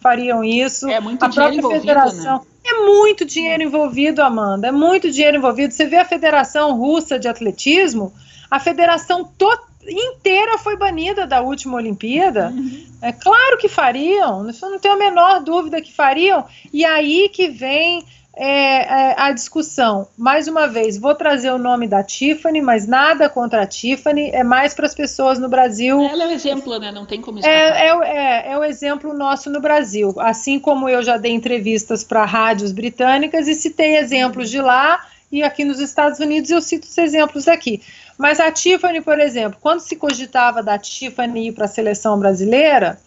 [0.00, 0.88] fariam isso.
[0.88, 2.38] É muito a própria federação.
[2.38, 2.44] Né?
[2.64, 4.68] É muito dinheiro envolvido, Amanda.
[4.68, 5.74] É muito dinheiro envolvido.
[5.74, 8.14] Você vê a Federação Russa de Atletismo,
[8.50, 12.48] a federação total inteira foi banida da última Olimpíada.
[12.48, 12.86] Uhum.
[13.00, 16.44] É claro que fariam, isso não tenho a menor dúvida que fariam.
[16.72, 18.04] E aí que vem
[18.34, 20.08] é, é, a discussão.
[20.16, 24.42] Mais uma vez, vou trazer o nome da Tiffany, mas nada contra a Tiffany, é
[24.42, 26.00] mais para as pessoas no Brasil.
[26.00, 26.90] Ela é o exemplo, né?
[26.90, 27.58] Não tem como escapar.
[27.58, 30.14] É, é, é, é o exemplo nosso no Brasil.
[30.18, 35.42] Assim como eu já dei entrevistas para rádios britânicas e citei exemplos de lá, e
[35.42, 37.82] aqui nos Estados Unidos eu cito os exemplos aqui.
[38.18, 43.00] Mas a Tiffany, por exemplo, quando se cogitava da Tiffany ir para a seleção brasileira,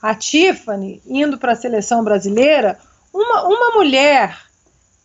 [0.00, 2.78] a Tiffany indo para a seleção brasileira,
[3.12, 4.38] uma, uma mulher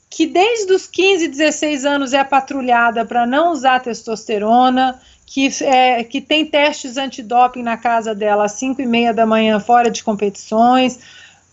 [0.09, 6.19] que desde os 15, 16 anos é patrulhada para não usar testosterona, que, é, que
[6.19, 10.99] tem testes antidoping na casa dela às 5 e meia da manhã fora de competições,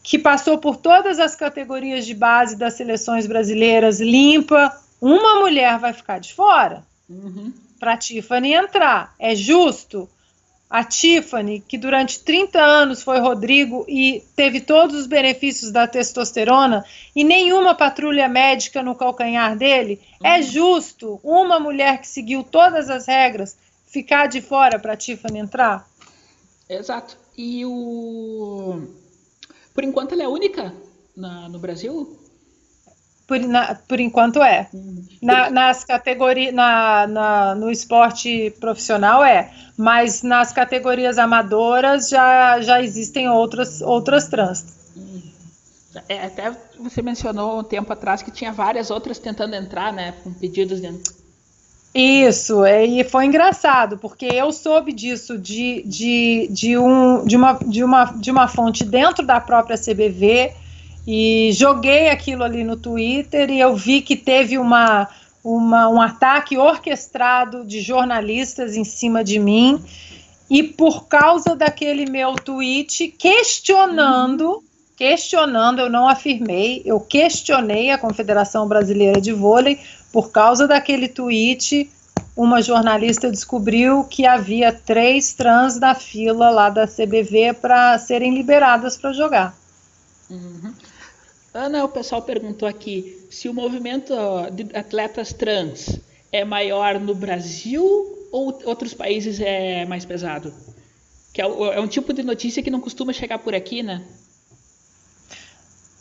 [0.03, 5.93] que passou por todas as categorias de base das seleções brasileiras limpa, uma mulher vai
[5.93, 6.83] ficar de fora?
[7.11, 9.14] Uhum para a Tiffany entrar.
[9.18, 10.09] É justo?
[10.68, 16.85] A Tiffany, que durante 30 anos foi Rodrigo e teve todos os benefícios da testosterona
[17.14, 20.35] e nenhuma patrulha médica no calcanhar dele, é uhum.
[20.35, 23.57] é justo uma mulher que seguiu todas as regras
[23.87, 25.89] ficar de fora para a Tiffany entrar?
[26.68, 27.16] Exato.
[27.39, 28.89] E o.
[29.72, 30.74] Por enquanto ela é única
[31.16, 32.18] na, no Brasil?
[33.27, 34.68] Por, na, por enquanto é.
[35.20, 42.81] Na, nas categorias, na, na, no esporte profissional é, mas nas categorias amadoras já, já
[42.81, 44.64] existem outras, outras trans.
[46.09, 50.33] É, até você mencionou um tempo atrás que tinha várias outras tentando entrar, né, com
[50.33, 50.93] pedidos de...
[51.95, 57.55] Isso, é, e foi engraçado, porque eu soube disso de, de, de, um, de, uma,
[57.55, 60.53] de, uma, de uma fonte dentro da própria CBV,
[61.07, 65.09] e joguei aquilo ali no Twitter e eu vi que teve uma,
[65.45, 69.81] uma, um ataque orquestrado de jornalistas em cima de mim.
[70.51, 74.63] E por causa daquele meu tweet questionando,
[74.97, 79.79] questionando, eu não afirmei, eu questionei a Confederação Brasileira de Vôlei,
[80.13, 81.91] por causa daquele tweet,
[82.37, 88.97] uma jornalista descobriu que havia três trans na fila lá da CBV para serem liberadas
[88.97, 89.55] para jogar.
[90.31, 90.73] Uhum.
[91.57, 94.13] Ana, o pessoal perguntou aqui se o movimento
[94.53, 95.99] de atletas trans
[96.31, 97.83] é maior no Brasil
[98.31, 100.53] ou outros países é mais pesado?
[101.33, 104.03] Que é, é um tipo de notícia que não costuma chegar por aqui, né?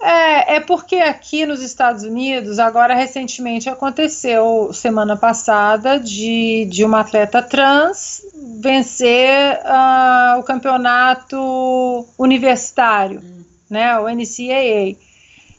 [0.02, 7.00] É, é porque aqui nos Estados Unidos, agora recentemente aconteceu, semana passada, de, de uma
[7.00, 8.24] atleta trans
[8.60, 13.44] vencer uh, o campeonato universitário, hum.
[13.70, 15.05] né, o NCAA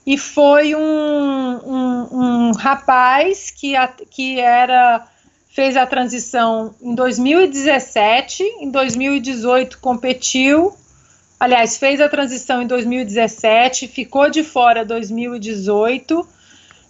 [0.07, 5.04] e foi um, um, um rapaz que, a, que era
[5.48, 10.76] fez a transição em 2017, em 2018 competiu,
[11.40, 16.28] aliás, fez a transição em 2017, ficou de fora 2018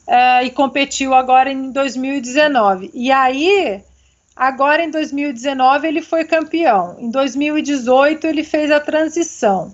[0.09, 2.91] é, e competiu agora em 2019.
[2.93, 3.81] E aí,
[4.35, 9.73] agora em 2019 ele foi campeão, em 2018 ele fez a transição.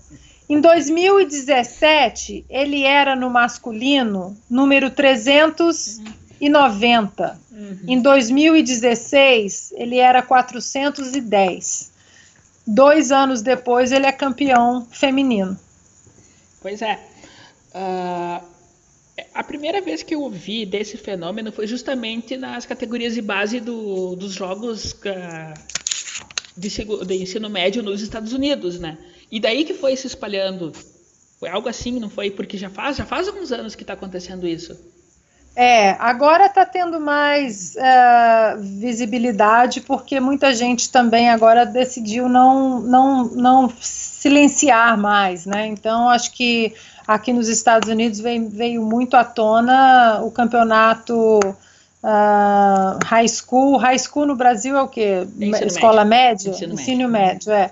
[0.52, 7.40] Em 2017, ele era no masculino número 390.
[7.50, 7.78] Uhum.
[7.88, 11.90] Em 2016, ele era 410.
[12.66, 15.58] Dois anos depois, ele é campeão feminino.
[16.60, 17.00] Pois é.
[17.74, 18.44] Uh,
[19.32, 24.14] a primeira vez que eu ouvi desse fenômeno foi justamente nas categorias de base do,
[24.16, 25.54] dos jogos uh,
[26.54, 28.98] de, de ensino médio nos Estados Unidos, né?
[29.32, 30.72] E daí que foi se espalhando.
[31.40, 32.30] Foi algo assim, não foi?
[32.30, 34.78] Porque já faz, já faz alguns anos que está acontecendo isso.
[35.56, 43.24] É, agora está tendo mais uh, visibilidade porque muita gente também agora decidiu não, não,
[43.24, 45.66] não silenciar mais, né?
[45.66, 46.74] Então acho que
[47.06, 53.78] aqui nos Estados Unidos veio, veio muito à tona o campeonato uh, high school.
[53.78, 55.26] High school no Brasil é o quê?
[55.66, 56.50] Escola médio?
[56.50, 57.50] Ensino, ensino médio.
[57.50, 57.70] médio, é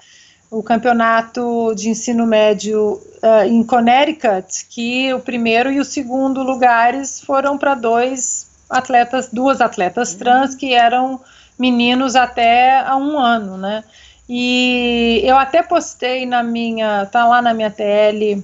[0.51, 7.21] o campeonato de ensino médio uh, em Connecticut, que o primeiro e o segundo lugares
[7.21, 11.21] foram para dois atletas, duas atletas trans que eram
[11.57, 13.85] meninos até há um ano, né?
[14.29, 18.43] E eu até postei na minha, tá lá na minha TL,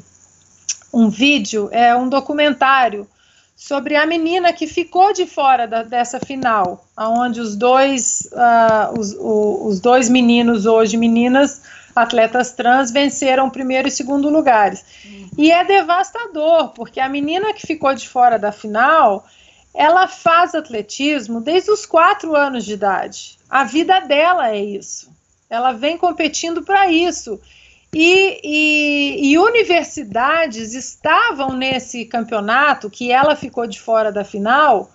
[0.93, 3.07] um vídeo, é um documentário
[3.57, 9.13] sobre a menina que ficou de fora da, dessa final, aonde os dois, uh, os,
[9.15, 11.63] o, os dois meninos hoje meninas
[11.97, 14.85] atletas trans venceram primeiro e segundo lugares.
[15.05, 15.31] Uhum.
[15.39, 19.27] E é devastador, porque a menina que ficou de fora da final,
[19.75, 23.39] ela faz atletismo desde os quatro anos de idade.
[23.49, 25.11] A vida dela é isso.
[25.49, 27.41] Ela vem competindo para isso.
[27.95, 34.91] E, e, e, universidades estavam nesse campeonato que ela ficou de fora da final,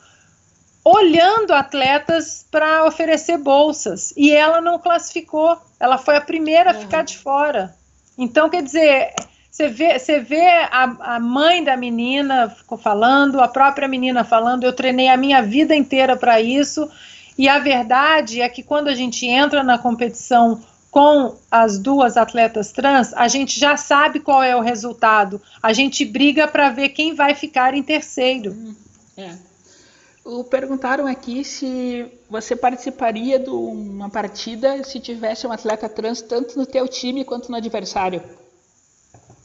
[0.84, 4.14] olhando atletas para oferecer bolsas.
[4.18, 5.58] E ela não classificou.
[5.80, 7.76] Ela foi a primeira a ficar de fora.
[8.18, 9.14] Então, quer dizer,
[9.50, 15.10] você vê, vê a, a mãe da menina falando, a própria menina falando, eu treinei
[15.10, 16.90] a minha vida inteira para isso,
[17.38, 22.72] e a verdade é que quando a gente entra na competição com as duas atletas
[22.72, 25.42] trans, a gente já sabe qual é o resultado.
[25.64, 28.76] A gente briga para ver quem vai ficar em terceiro.
[29.18, 29.36] É.
[30.24, 36.58] O, perguntaram aqui se você participaria de uma partida se tivesse um atleta trans tanto
[36.58, 38.22] no teu time quanto no adversário.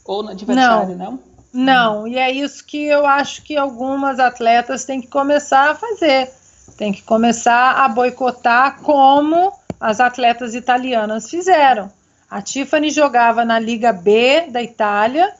[0.05, 1.19] Ou no adversário, não?
[1.51, 2.07] Não, não.
[2.07, 6.31] e é isso que eu acho que algumas atletas têm que começar a fazer.
[6.77, 11.91] Tem que começar a boicotar como as atletas italianas fizeram.
[12.29, 15.33] A Tiffany jogava na Liga B da Itália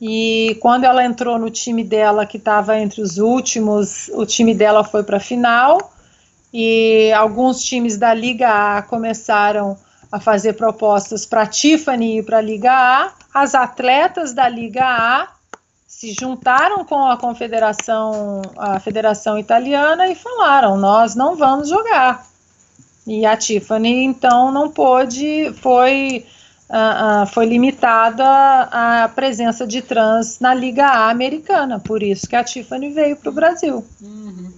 [0.00, 4.84] e quando ela entrou no time dela, que estava entre os últimos, o time dela
[4.84, 5.92] foi para a final.
[6.52, 9.76] E alguns times da Liga A começaram
[10.10, 13.12] a fazer propostas para Tiffany e para a Liga A.
[13.34, 15.28] As atletas da Liga A
[15.86, 22.24] se juntaram com a confederação, a Federação Italiana e falaram: nós não vamos jogar.
[23.04, 26.24] E a Tiffany então não pôde, foi
[26.70, 32.36] uh, uh, foi limitada a presença de trans na Liga A americana, por isso que
[32.36, 33.84] a Tiffany veio para o Brasil.
[34.00, 34.52] Uhum.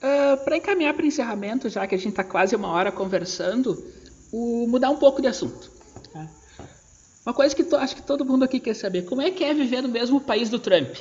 [0.00, 2.92] Uh, ah, para encaminhar para o encerramento, já que a gente está quase uma hora
[2.92, 3.82] conversando,
[4.32, 5.70] o, mudar um pouco de assunto.
[6.12, 6.26] Tá?
[7.26, 9.52] Uma coisa que to, acho que todo mundo aqui quer saber: como é que é
[9.52, 10.94] viver no mesmo país do Trump?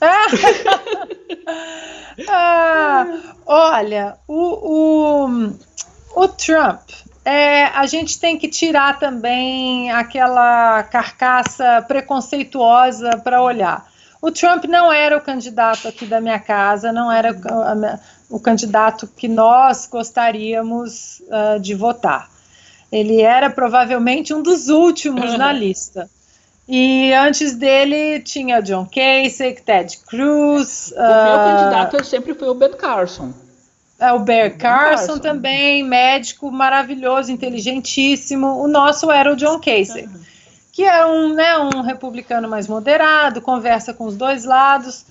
[2.28, 5.52] ah, olha, o, o,
[6.14, 6.90] o Trump,
[7.26, 13.84] é, a gente tem que tirar também aquela carcaça preconceituosa para olhar.
[14.22, 17.36] O Trump não era o candidato aqui da minha casa, não era
[18.30, 22.30] o, candidato que nós gostaríamos uh, de votar.
[22.92, 26.08] Ele era provavelmente um dos últimos na lista.
[26.68, 30.92] E antes dele tinha John Kasich, Ted Cruz.
[30.92, 33.32] O uh, meu candidato sempre foi o Ben Carson.
[33.98, 38.62] É, o Bear Carson, Carson, também, médico maravilhoso, inteligentíssimo.
[38.62, 40.06] O nosso era o John Kasich.
[40.06, 40.36] Uhum
[40.76, 45.06] que é um, né, um republicano mais moderado, conversa com os dois lados.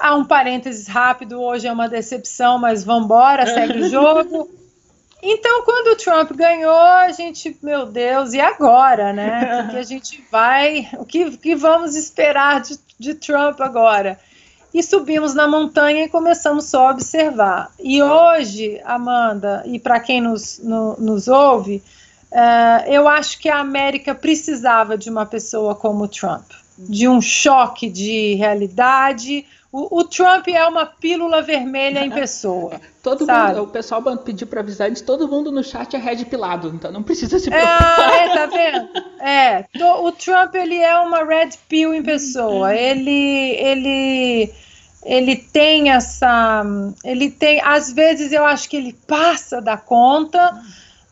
[0.00, 4.48] Há um parênteses rápido, hoje é uma decepção, mas vamos embora, segue o jogo.
[5.22, 9.64] Então, quando o Trump ganhou, a gente, meu Deus, e agora, né?
[9.68, 14.18] O que a gente vai, o que, que vamos esperar de, de Trump agora?
[14.72, 17.70] E subimos na montanha e começamos só a observar.
[17.78, 21.82] E hoje, Amanda, e para quem nos, no, nos ouve,
[22.32, 27.90] Uh, eu acho que a América precisava de uma pessoa como Trump, de um choque
[27.90, 29.44] de realidade.
[29.72, 32.78] O, o Trump é uma pílula vermelha em pessoa.
[33.02, 36.70] todo mundo, o pessoal pediu para avisar antes, todo mundo no chat é red pilado,
[36.74, 37.98] então não precisa se preocupar.
[37.98, 38.88] Ah, é, tá vendo?
[39.18, 39.64] É,
[39.98, 42.74] o Trump ele é uma red pill em pessoa.
[42.74, 44.52] Ele, ele,
[45.06, 46.62] ele tem essa,
[47.02, 50.52] ele tem, às vezes eu acho que ele passa da conta.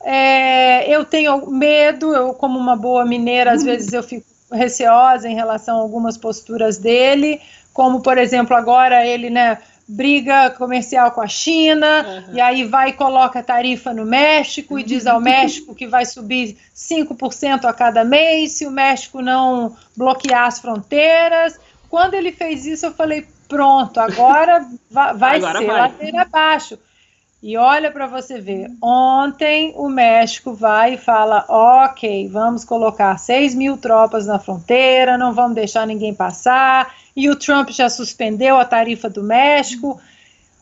[0.05, 5.35] É, eu tenho medo, eu, como uma boa mineira, às vezes eu fico receosa em
[5.35, 7.41] relação a algumas posturas dele,
[7.73, 9.59] como, por exemplo, agora ele, né,
[9.91, 12.35] briga comercial com a China, uhum.
[12.35, 16.57] e aí vai e coloca tarifa no México e diz ao México que vai subir
[16.75, 21.59] 5% a cada mês se o México não bloquear as fronteiras.
[21.89, 25.81] Quando ele fez isso, eu falei, pronto, agora vai, vai agora ser vai.
[25.81, 26.79] ladeira abaixo.
[27.43, 33.55] E olha para você ver, ontem o México vai e fala: ok, vamos colocar 6
[33.55, 36.95] mil tropas na fronteira, não vamos deixar ninguém passar.
[37.21, 40.01] E o Trump já suspendeu a tarifa do México.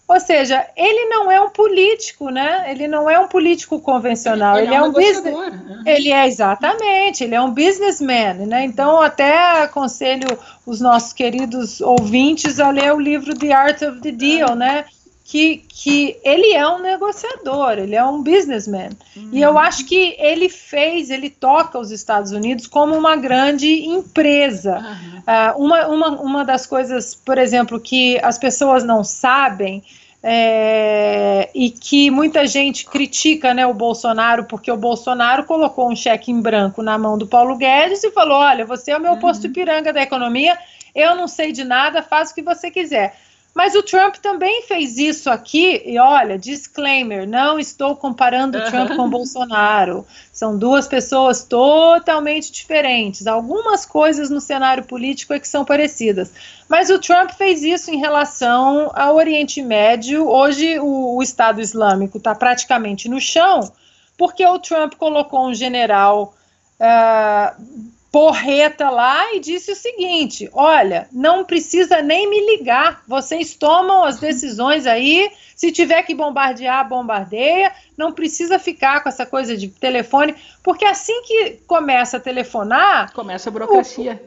[0.08, 2.64] Ou seja, ele não é um político, né?
[2.68, 4.56] Ele não é um político convencional.
[4.56, 5.34] Ele, ele é, um, um business.
[5.34, 5.82] Uhum.
[5.86, 7.22] Ele é exatamente.
[7.22, 8.64] Ele é um businessman, né?
[8.64, 10.26] Então até aconselho
[10.66, 14.86] os nossos queridos ouvintes a ler o livro The Art of the Deal, né?
[15.30, 18.88] Que, que ele é um negociador, ele é um businessman.
[19.14, 19.28] Uhum.
[19.30, 19.58] E eu uhum.
[19.58, 24.78] acho que ele fez, ele toca os Estados Unidos como uma grande empresa.
[24.78, 25.18] Uhum.
[25.18, 29.84] Uh, uma, uma, uma das coisas, por exemplo, que as pessoas não sabem
[30.22, 36.32] é, e que muita gente critica né, o Bolsonaro, porque o Bolsonaro colocou um cheque
[36.32, 39.18] em branco na mão do Paulo Guedes e falou: olha, você é o meu uhum.
[39.18, 40.58] posto piranga da economia,
[40.94, 43.14] eu não sei de nada, faz o que você quiser.
[43.58, 48.94] Mas o Trump também fez isso aqui, e olha, disclaimer: não estou comparando o Trump
[48.94, 50.06] com o Bolsonaro.
[50.32, 53.26] São duas pessoas totalmente diferentes.
[53.26, 56.32] Algumas coisas no cenário político é que são parecidas.
[56.68, 60.28] Mas o Trump fez isso em relação ao Oriente Médio.
[60.28, 63.72] Hoje o, o Estado Islâmico está praticamente no chão,
[64.16, 66.32] porque o Trump colocou um general.
[66.78, 74.04] Uh, porreta lá e disse o seguinte: olha, não precisa nem me ligar, vocês tomam
[74.04, 75.30] as decisões aí.
[75.54, 77.72] Se tiver que bombardear, bombardeia.
[77.96, 83.12] Não precisa ficar com essa coisa de telefone, porque assim que começa a telefonar.
[83.12, 84.22] Começa a burocracia.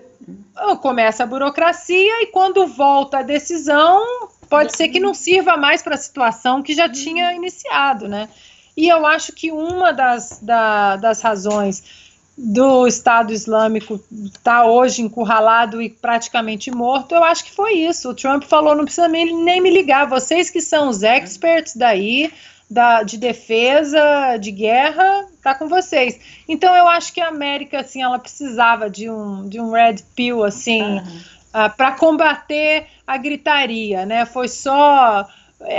[0.70, 5.82] O, começa a burocracia e quando volta a decisão, pode ser que não sirva mais
[5.82, 8.28] para a situação que já tinha iniciado, né?
[8.76, 12.11] E eu acho que uma das, da, das razões
[12.44, 18.10] do Estado Islâmico está hoje encurralado e praticamente morto, eu acho que foi isso.
[18.10, 22.34] O Trump falou: não precisa nem, me ligar, vocês que são os experts daí,
[22.68, 26.20] da, de defesa, de guerra, tá com vocês.
[26.50, 30.44] Então eu acho que a América, assim, ela precisava de um, de um red pill,
[30.44, 31.22] assim, uhum.
[31.54, 34.26] uh, para combater a gritaria, né?
[34.26, 35.28] Foi só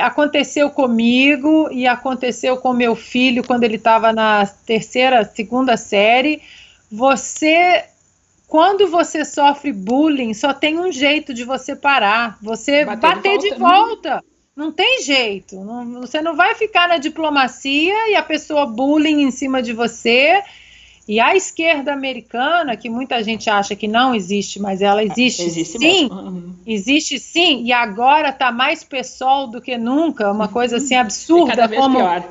[0.00, 6.42] aconteceu comigo e aconteceu com meu filho quando ele estava na terceira, segunda série.
[6.90, 7.84] Você,
[8.46, 13.50] quando você sofre bullying, só tem um jeito de você parar, você bater, bater de
[13.50, 13.56] volta.
[13.56, 14.14] De volta.
[14.16, 14.20] Né?
[14.54, 15.56] Não tem jeito.
[15.56, 20.42] Não, você não vai ficar na diplomacia e a pessoa bullying em cima de você
[21.08, 25.78] e a esquerda americana, que muita gente acha que não existe, mas ela existe, existe
[25.78, 26.51] sim, uhum.
[26.66, 31.56] Existe sim, e agora está mais pessoal do que nunca, uma coisa assim absurda.
[31.56, 32.24] cada vez como pior.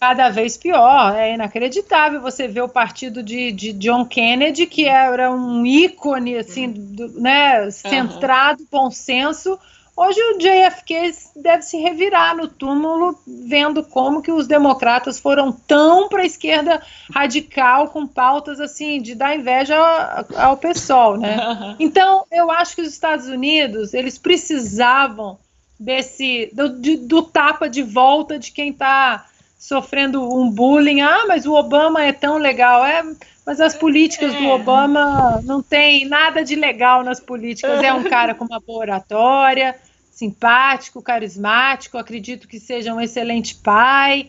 [0.00, 5.28] Cada vez pior, é inacreditável você ver o partido de, de John Kennedy, que era
[5.32, 8.68] um ícone assim, do, né, centrado, uhum.
[8.70, 9.58] bom senso,
[10.00, 16.08] Hoje o JFK deve se revirar no túmulo, vendo como que os democratas foram tão
[16.08, 16.80] para a esquerda
[17.12, 21.36] radical, com pautas assim de dar inveja ao, ao pessoal, né?
[21.80, 25.36] Então, eu acho que os Estados Unidos eles precisavam
[25.76, 29.26] desse do, de, do tapa de volta de quem está
[29.58, 31.00] sofrendo um bullying.
[31.00, 33.02] Ah, mas o Obama é tão legal, é.
[33.44, 34.38] Mas as políticas é.
[34.38, 37.82] do Obama não tem nada de legal nas políticas.
[37.82, 39.74] É um cara com uma boa oratória
[40.18, 44.26] simpático, carismático, acredito que seja um excelente pai,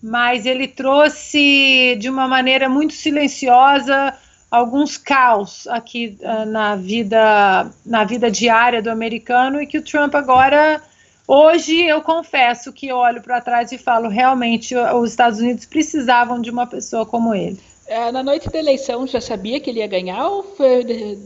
[0.00, 4.16] mas ele trouxe de uma maneira muito silenciosa
[4.48, 10.14] alguns caos aqui uh, na vida na vida diária do americano e que o Trump
[10.14, 10.80] agora
[11.26, 16.40] hoje eu confesso que eu olho para trás e falo realmente os Estados Unidos precisavam
[16.40, 17.58] de uma pessoa como ele.
[17.88, 21.18] É, na noite da eleição já sabia que ele ia ganhar ou foi,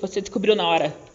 [0.00, 1.05] você descobriu na hora?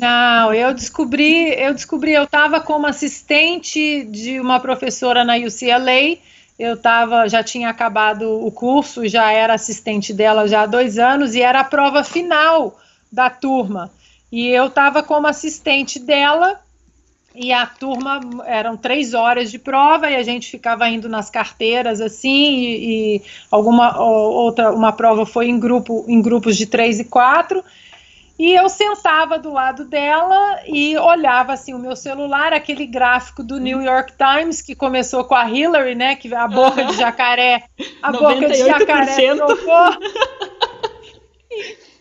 [0.00, 6.16] Não, eu descobri, eu descobri, eu estava como assistente de uma professora na UCLA.
[6.58, 11.34] Eu tava, já tinha acabado o curso, já era assistente dela já há dois anos
[11.34, 12.78] e era a prova final
[13.12, 13.90] da turma.
[14.32, 16.58] E eu estava como assistente dela
[17.34, 22.00] e a turma eram três horas de prova e a gente ficava indo nas carteiras
[22.00, 27.04] assim e, e alguma outra uma prova foi em grupo em grupos de três e
[27.04, 27.62] quatro
[28.40, 33.60] e eu sentava do lado dela e olhava assim o meu celular, aquele gráfico do
[33.60, 36.16] New York Times que começou com a Hillary, né?
[36.16, 37.64] Que a boca de jacaré,
[38.02, 39.90] a boca de jacaré trocou.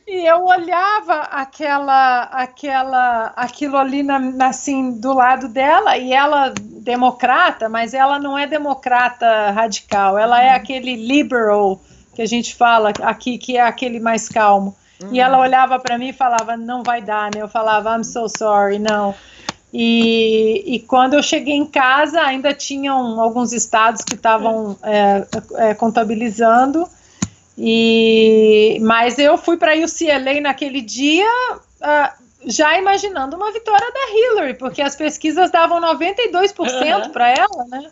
[0.08, 6.54] E, e eu olhava aquela, aquela, aquilo ali na, assim do lado dela e ela
[6.58, 10.56] democrata, mas ela não é democrata radical, ela é uhum.
[10.56, 11.82] aquele liberal
[12.16, 14.74] que a gente fala aqui que é aquele mais calmo.
[15.02, 15.10] Uhum.
[15.14, 17.42] E ela olhava para mim e falava, não vai dar, né?
[17.42, 19.16] Eu falava, I'm so sorry, não.
[19.74, 25.26] E, e quando eu cheguei em casa, ainda tinham alguns estados que estavam é,
[25.56, 26.88] é, contabilizando.
[27.58, 34.54] E, mas eu fui para UCLA naquele dia, uh, já imaginando uma vitória da Hillary,
[34.56, 37.10] porque as pesquisas davam 92% uhum.
[37.12, 37.92] para ela, né?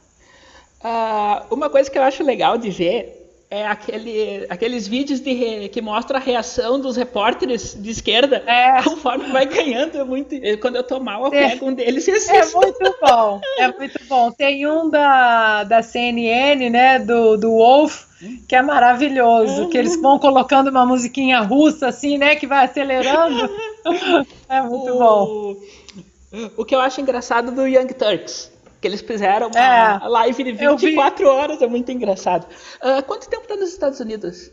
[0.80, 5.82] Uh, uma coisa que eu acho legal de ver é aquele, aqueles vídeos de, que
[5.82, 8.84] mostram a reação dos repórteres de esquerda é.
[8.84, 9.98] conforme vai ganhando.
[9.98, 11.50] É muito, quando eu tô mal, eu é.
[11.50, 12.58] pego um deles e assisto.
[12.58, 14.32] É muito bom, é muito bom.
[14.32, 18.06] Tem um da, da CNN, né, do, do Wolf,
[18.48, 19.70] que é maravilhoso, uhum.
[19.70, 23.50] que eles vão colocando uma musiquinha russa, assim, né, que vai acelerando.
[24.50, 25.56] é muito o, bom.
[26.58, 28.57] O que eu acho engraçado do Young Turks
[28.88, 32.48] que eles fizeram uma é, live de 24 horas, é muito engraçado.
[32.82, 34.50] Uh, quanto tempo está nos Estados Unidos?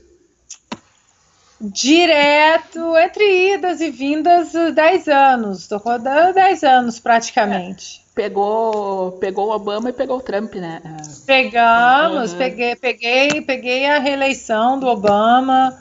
[1.61, 5.61] Direto, entre idas e vindas, 10 anos.
[5.61, 8.01] Estou rodando 10 anos praticamente.
[8.01, 10.83] É, pegou, pegou o Obama e pegou o Trump, né?
[11.25, 12.39] Pegamos, uhum.
[12.39, 15.79] peguei, peguei, peguei a reeleição do Obama.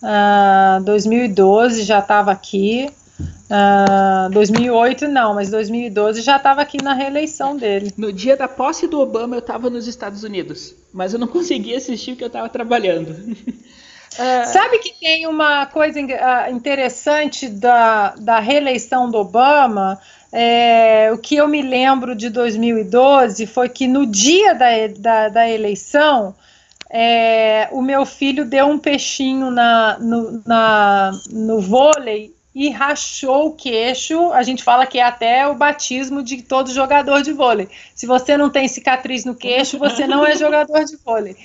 [0.00, 2.88] Uh, 2012 já estava aqui.
[3.20, 7.92] Uh, ah, 2008 não, mas 2012 já estava aqui na reeleição dele.
[7.96, 11.74] No dia da posse do Obama eu estava nos Estados Unidos, mas eu não consegui
[11.74, 13.10] assistir porque eu estava trabalhando.
[13.10, 14.46] uh...
[14.52, 19.98] Sabe que tem uma coisa ah, interessante da, da reeleição do Obama?
[20.30, 25.48] É, o que eu me lembro de 2012 foi que no dia da, da, da
[25.48, 26.34] eleição
[26.90, 33.52] é, o meu filho deu um peixinho na, no, na, no vôlei e rachou o
[33.52, 34.32] queixo.
[34.32, 37.68] A gente fala que é até o batismo de todo jogador de vôlei.
[37.94, 41.36] Se você não tem cicatriz no queixo, você não é jogador de vôlei.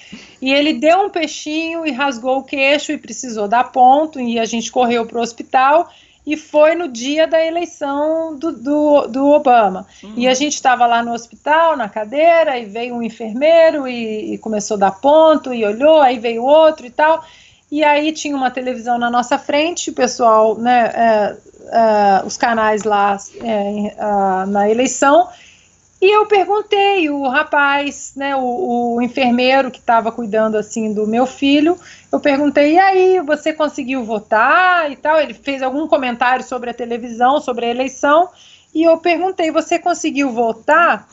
[0.42, 4.20] E ele deu um peixinho e rasgou o queixo e precisou dar ponto.
[4.20, 5.88] E a gente correu para o hospital.
[6.26, 9.86] E foi no dia da eleição do, do, do Obama.
[10.02, 10.14] Uhum.
[10.18, 14.38] E a gente estava lá no hospital, na cadeira, e veio um enfermeiro e, e
[14.40, 17.24] começou a dar ponto, e olhou, aí veio outro e tal.
[17.74, 21.38] E aí tinha uma televisão na nossa frente, o pessoal, né, é,
[21.72, 25.28] é, os canais lá é, na eleição,
[26.00, 31.26] e eu perguntei, o rapaz, né, o, o enfermeiro que estava cuidando assim do meu
[31.26, 31.76] filho,
[32.12, 35.20] eu perguntei, e aí, você conseguiu votar e tal?
[35.20, 38.30] Ele fez algum comentário sobre a televisão, sobre a eleição,
[38.72, 41.10] e eu perguntei, você conseguiu votar?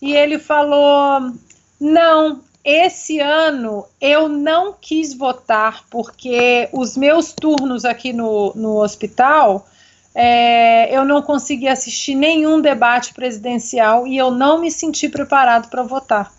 [0.00, 1.32] E ele falou,
[1.80, 9.68] não, esse ano eu não quis votar porque os meus turnos aqui no, no hospital
[10.12, 15.84] é, eu não consegui assistir nenhum debate presidencial e eu não me senti preparado para
[15.84, 16.32] votar.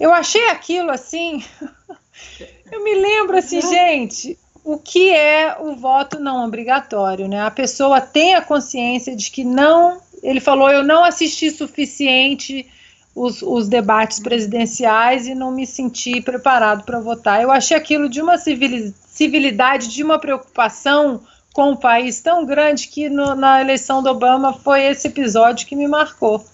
[0.00, 1.44] Eu achei aquilo assim.
[2.72, 7.42] eu me lembro assim, gente, o que é o voto não obrigatório, né?
[7.42, 10.00] A pessoa tem a consciência de que não.
[10.22, 12.66] Ele falou, eu não assisti suficiente
[13.14, 17.42] os, os debates presidenciais e não me senti preparado para votar.
[17.42, 21.20] Eu achei aquilo de uma civilidade, de uma preocupação
[21.52, 25.76] com o país tão grande que no, na eleição do Obama foi esse episódio que
[25.76, 26.44] me marcou.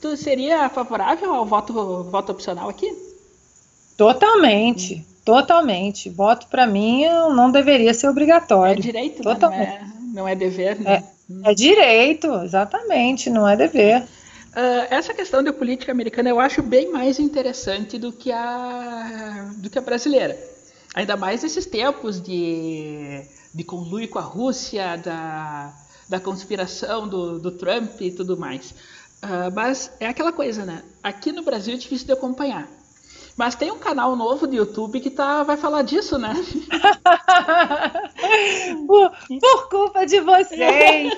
[0.00, 2.90] Tu seria favorável ao voto, voto opcional aqui?
[3.96, 6.08] Totalmente, totalmente.
[6.08, 8.80] Voto para mim não deveria ser obrigatório.
[8.80, 9.68] É direito, Totalmente.
[9.68, 9.92] Né?
[10.00, 10.80] não, é, não é dever.
[10.80, 11.04] Né?
[11.44, 14.02] É, é direito, exatamente, não é dever.
[14.52, 19.70] Uh, essa questão da política americana eu acho bem mais interessante do que a, do
[19.70, 20.38] que a brasileira.
[20.94, 23.22] Ainda mais nesses tempos de,
[23.54, 25.74] de conluio com a Rússia, da,
[26.06, 28.72] da conspiração do, do Trump e tudo mais.
[29.22, 30.82] Uh, mas é aquela coisa, né?
[31.02, 32.68] Aqui no Brasil é difícil de acompanhar.
[33.36, 36.34] Mas tem um canal novo do YouTube que tá, vai falar disso, né?
[38.86, 39.10] por,
[39.40, 41.12] por, culpa de vocês.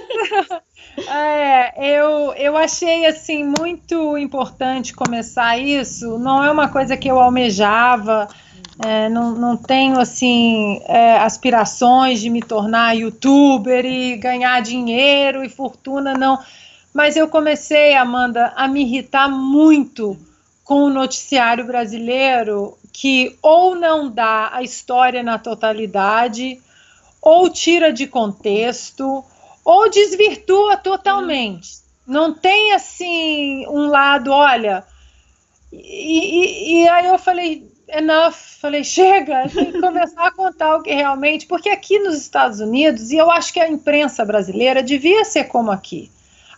[1.09, 6.17] é, eu, eu achei assim muito importante começar isso.
[6.19, 8.29] Não é uma coisa que eu almejava.
[8.85, 15.49] É, não, não tenho assim é, aspirações de me tornar youtuber e ganhar dinheiro e
[15.49, 16.39] fortuna, não.
[16.93, 20.17] Mas eu comecei, Amanda, a me irritar muito
[20.65, 26.61] com o noticiário brasileiro que ou não dá a história na totalidade,
[27.21, 29.25] ou tira de contexto,
[29.65, 31.79] ou desvirtua totalmente.
[32.07, 34.85] Não tem assim um lado, olha.
[35.73, 40.83] E, e, e aí eu falei, enough, falei, chega, tem que começar a contar o
[40.83, 45.25] que realmente, porque aqui nos Estados Unidos, e eu acho que a imprensa brasileira devia
[45.25, 46.11] ser como aqui.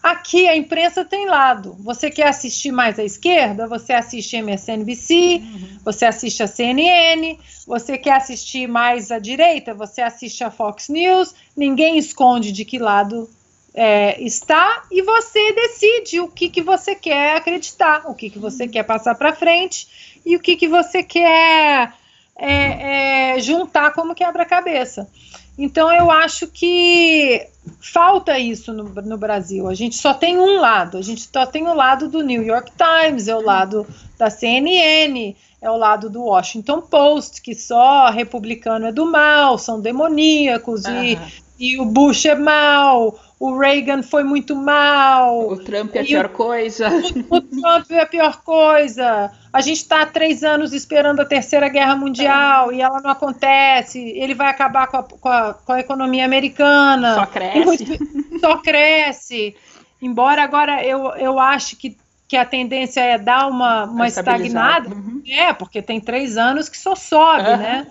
[0.07, 1.77] Aqui a imprensa tem lado.
[1.81, 3.67] Você quer assistir mais à esquerda?
[3.67, 5.79] Você assiste MSNBC, uhum.
[5.85, 9.75] você assiste a CNN, você quer assistir mais à direita?
[9.75, 11.35] Você assiste a Fox News.
[11.57, 13.29] Ninguém esconde de que lado
[13.75, 18.69] é, está e você decide o que, que você quer acreditar, o que, que você
[18.69, 21.93] quer passar para frente e o que, que você quer
[22.37, 25.11] é, é, juntar como quebra-cabeça.
[25.59, 27.49] Então eu acho que
[27.81, 29.69] falta isso no, no, Brasil.
[29.69, 32.73] A gente só tem um lado, a gente só tem o lado do New York
[32.77, 33.87] Times, é o lado
[34.19, 39.81] da CNN, é o lado do Washington Post, que só republicano é do mal, são
[39.81, 41.03] demoníacos uhum.
[41.03, 41.19] e,
[41.59, 45.49] e o Bush é mal, o Reagan foi muito mal.
[45.49, 46.89] O Trump é a pior o, coisa.
[47.29, 49.31] O, o, Trump é a pior coisa.
[49.53, 52.77] A gente está há três anos esperando a Terceira Guerra Mundial é.
[52.77, 54.01] e ela não acontece.
[54.01, 57.15] Ele vai acabar com a, com a, com a economia americana.
[57.15, 57.99] Só cresce.
[58.41, 59.55] Só cresce.
[60.01, 61.97] Embora agora eu, eu acho que,
[62.27, 64.89] que a tendência é dar uma, uma estagnada.
[64.89, 65.23] Uhum.
[65.27, 67.57] É, porque tem três anos que só sobe, uhum.
[67.59, 67.87] né?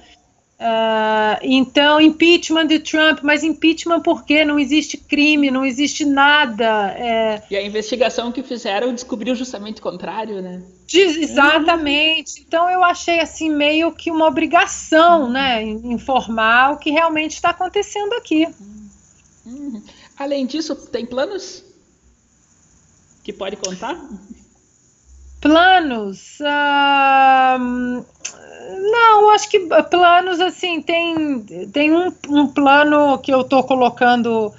[0.58, 4.46] Uh, então, impeachment de Trump, mas impeachment por quê?
[4.46, 6.92] Não existe crime, não existe nada.
[6.92, 7.44] É...
[7.52, 10.64] E a investigação que fizeram descobriu justamente o contrário, né?
[10.88, 12.42] Diz, exatamente.
[12.48, 18.14] Então, eu achei assim meio que uma obrigação, né, informar o que realmente está acontecendo
[18.14, 18.48] aqui.
[19.46, 19.84] Uhum.
[20.18, 21.66] Além disso, tem planos
[23.26, 24.00] que pode contar?
[25.42, 26.40] Planos.
[26.40, 28.06] Uh
[28.92, 29.60] não, acho que
[29.90, 31.40] planos assim, tem,
[31.72, 34.54] tem um, um plano que eu estou colocando uh,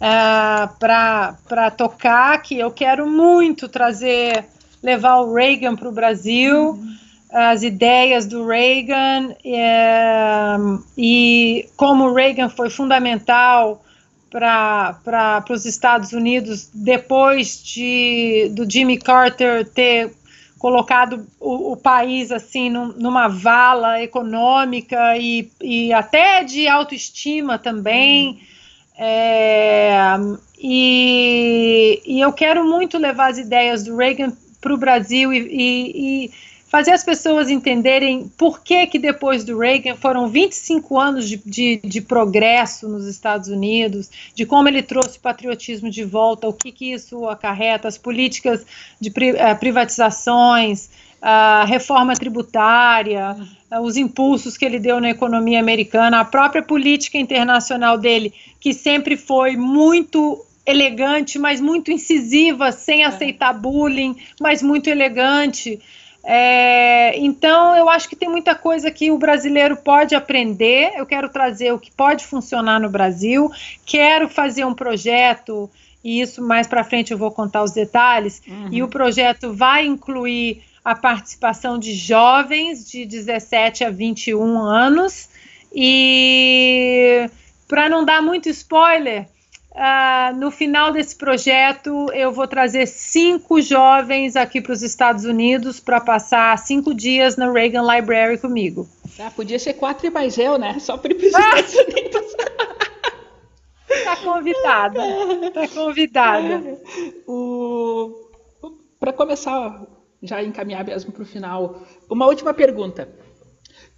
[0.00, 4.44] é, para tocar, que eu quero muito trazer,
[4.82, 6.96] levar o Reagan para o Brasil, uhum.
[7.32, 10.56] as ideias do Reagan, é,
[10.96, 13.82] e como o Reagan foi fundamental
[14.30, 20.10] para os Estados Unidos depois de, do Jimmy Carter ter
[20.62, 28.40] colocado o, o país assim num, numa vala econômica e, e até de autoestima também.
[28.96, 30.14] É,
[30.56, 36.26] e, e, eu quero muito levar as ideias do Reagan para o Brasil e, e,
[36.26, 36.30] e
[36.72, 41.78] fazer as pessoas entenderem por que que depois do Reagan foram 25 anos de, de,
[41.84, 46.72] de, progresso nos Estados Unidos, de como ele trouxe o patriotismo de volta, o que,
[46.72, 48.64] que isso acarreta, as políticas
[48.98, 50.88] de uh, privatizações,
[51.20, 53.36] a reforma tributária,
[53.70, 58.72] uh, os impulsos que ele deu na economia americana, a própria política internacional dele, que
[58.72, 63.04] sempre foi muito elegante, mas muito incisiva, sem é.
[63.04, 65.78] aceitar bullying, mas muito elegante.
[66.24, 70.92] É, então, eu acho que tem muita coisa que o brasileiro pode aprender.
[70.96, 73.50] Eu quero trazer o que pode funcionar no Brasil.
[73.84, 75.68] Quero fazer um projeto,
[76.02, 78.42] e isso mais para frente eu vou contar os detalhes.
[78.46, 78.68] Uhum.
[78.70, 85.28] E o projeto vai incluir a participação de jovens de 17 a 21 anos.
[85.74, 87.28] E
[87.66, 89.26] para não dar muito spoiler,
[89.74, 95.80] Uh, no final desse projeto, eu vou trazer cinco jovens aqui para os Estados Unidos
[95.80, 98.86] para passar cinco dias na Reagan Library comigo.
[99.18, 100.78] Ah, podia ser quatro e mais eu, né?
[100.78, 101.38] Só para os ah!
[101.38, 102.36] Estados Unidos.
[103.88, 105.00] Está convidada.
[105.46, 106.78] Está convidada.
[107.26, 108.28] O...
[109.00, 109.86] Para começar,
[110.22, 113.08] já encaminhar mesmo para o final, uma última pergunta.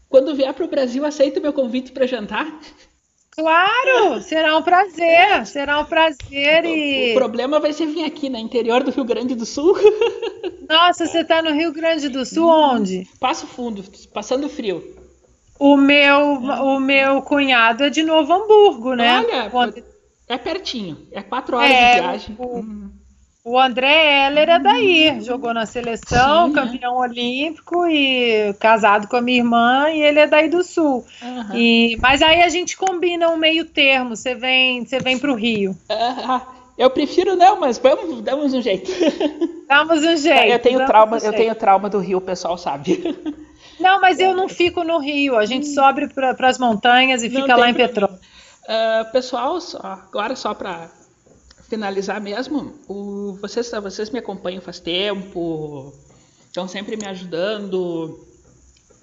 [0.08, 2.46] Quando vier para o Brasil, aceita o meu convite para jantar?
[3.36, 7.12] Claro, será um prazer, será um prazer e...
[7.12, 9.74] O problema vai ser vir aqui, no interior do Rio Grande do Sul.
[10.70, 13.08] Nossa, você está no Rio Grande do Sul onde?
[13.18, 14.82] Passo fundo, passando frio.
[15.58, 19.20] O meu, o meu cunhado é de Novo Hamburgo, né?
[19.20, 19.84] Olha, onde...
[20.28, 22.36] é pertinho, é quatro horas é, de viagem.
[22.38, 22.58] O...
[22.58, 22.90] Hum.
[23.46, 27.08] O André Heller é daí, jogou na seleção, Sim, campeão é.
[27.08, 31.04] olímpico e casado com a minha irmã, e ele é daí do sul.
[31.20, 31.54] Uhum.
[31.54, 35.34] E, mas aí a gente combina um meio termo, você vem, você vem para o
[35.34, 35.76] Rio.
[35.90, 36.40] Uhum.
[36.78, 38.90] Eu prefiro não, mas vamos, damos um jeito.
[39.68, 40.52] Damos um jeito.
[40.52, 43.16] Eu tenho trauma, um eu tenho trauma do Rio, o pessoal sabe.
[43.80, 45.74] Não, mas eu não fico no Rio, a gente hum.
[45.74, 48.20] sobe para as montanhas e não fica lá em Petrópolis.
[48.64, 50.88] Uh, pessoal, só, agora só para
[51.74, 55.92] finalizar mesmo, o, vocês, vocês me acompanham faz tempo,
[56.46, 58.24] estão sempre me ajudando.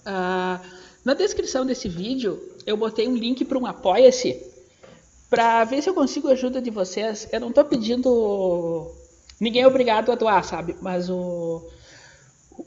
[0.06, 0.62] Ah,
[1.04, 4.42] na descrição desse vídeo, eu botei um link para um Apoia-se
[5.30, 7.28] para ver se eu consigo a ajuda de vocês.
[7.32, 8.90] Eu não estou pedindo.
[9.40, 10.76] Ninguém é obrigado a doar, sabe?
[10.82, 11.62] Mas o.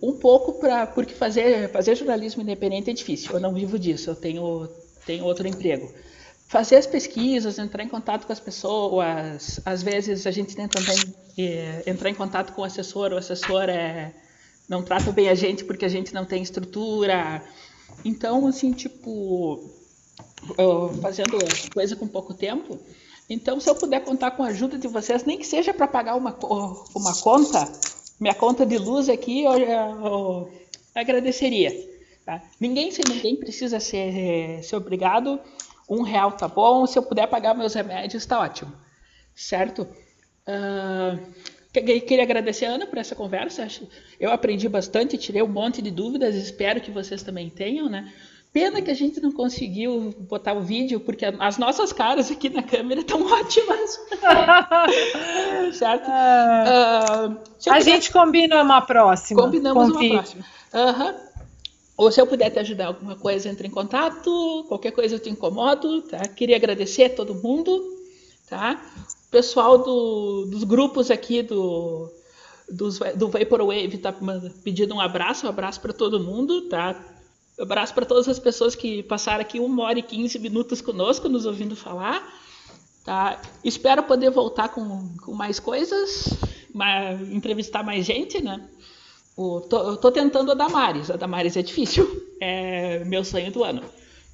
[0.02, 0.86] Um pouco para.
[0.86, 3.32] Porque fazer, fazer jornalismo independente é difícil.
[3.32, 4.10] Eu não vivo disso.
[4.10, 4.68] Eu tenho,
[5.06, 5.90] tenho outro emprego
[6.54, 9.58] fazer as pesquisas, entrar em contato com as pessoas.
[9.64, 10.96] Às vezes a gente tenta também
[11.36, 14.14] é, entrar em contato com o assessor, o assessor é,
[14.68, 17.44] não trata bem a gente porque a gente não tem estrutura.
[18.04, 19.68] Então, assim, tipo,
[21.02, 21.36] fazendo
[21.72, 22.78] coisa com pouco tempo.
[23.28, 26.14] Então, se eu puder contar com a ajuda de vocês, nem que seja para pagar
[26.14, 26.38] uma,
[26.94, 27.68] uma conta,
[28.20, 30.50] minha conta de luz aqui, eu, eu, eu
[30.94, 31.72] agradeceria.
[32.24, 32.40] Tá?
[32.60, 35.40] Ninguém, ninguém precisa ser, ser obrigado
[35.88, 38.72] um real tá bom, se eu puder pagar meus remédios, está ótimo.
[39.34, 39.86] certo?
[40.46, 41.18] Uh,
[41.72, 43.66] queria agradecer a Ana por essa conversa.
[44.20, 48.12] Eu aprendi bastante, tirei um monte de dúvidas, espero que vocês também tenham, né?
[48.52, 52.62] Pena que a gente não conseguiu botar o vídeo, porque as nossas caras aqui na
[52.62, 53.98] câmera estão ótimas.
[55.74, 56.08] certo?
[56.08, 57.36] Uh,
[57.68, 59.42] a gente combina uma próxima.
[59.42, 60.44] Combinamos uma próxima.
[60.72, 61.23] Uhum.
[61.96, 64.64] Ou se eu puder te ajudar alguma coisa, entre em contato.
[64.68, 66.26] Qualquer coisa eu te incomodo, tá?
[66.28, 67.80] Queria agradecer a todo mundo,
[68.48, 68.84] tá?
[69.30, 72.10] Pessoal do, dos grupos aqui do,
[72.68, 74.14] dos, do Vaporwave tá
[74.62, 77.00] pedindo um abraço, um abraço para todo mundo, tá?
[77.58, 81.28] Um abraço para todas as pessoas que passaram aqui uma hora e 15 minutos conosco,
[81.28, 82.26] nos ouvindo falar.
[83.04, 83.40] Tá?
[83.62, 86.30] Espero poder voltar com, com mais coisas,
[87.30, 88.66] entrevistar mais gente, né?
[89.36, 91.10] O, tô, eu tô tentando a Damares.
[91.10, 92.06] A Damares é difícil.
[92.40, 93.82] É meu sonho do ano.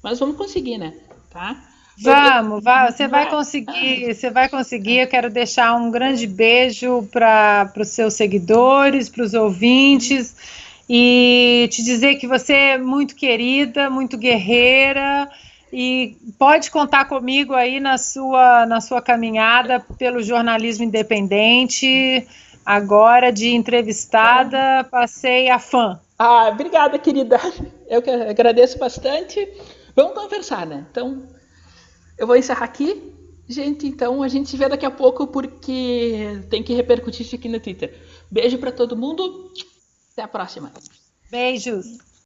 [0.03, 0.93] Mas vamos conseguir, né?
[1.29, 1.69] Tá?
[2.01, 4.99] Vamos, vai, você vai conseguir, você vai conseguir.
[4.99, 10.35] Eu quero deixar um grande beijo para os seus seguidores, para os ouvintes
[10.89, 15.29] e te dizer que você é muito querida, muito guerreira
[15.71, 22.27] e pode contar comigo aí na sua, na sua caminhada pelo jornalismo independente.
[22.65, 25.99] Agora de entrevistada, passei a fã.
[26.17, 27.39] Ah, obrigada, querida.
[27.87, 29.47] Eu que agradeço bastante.
[29.95, 30.85] Vamos conversar, né?
[30.89, 31.27] Então,
[32.17, 33.11] eu vou encerrar aqui.
[33.47, 37.49] Gente, então a gente se vê daqui a pouco porque tem que repercutir isso aqui
[37.49, 37.99] no Twitter.
[38.29, 39.51] Beijo para todo mundo.
[40.13, 40.71] Até a próxima.
[41.29, 42.10] Beijos.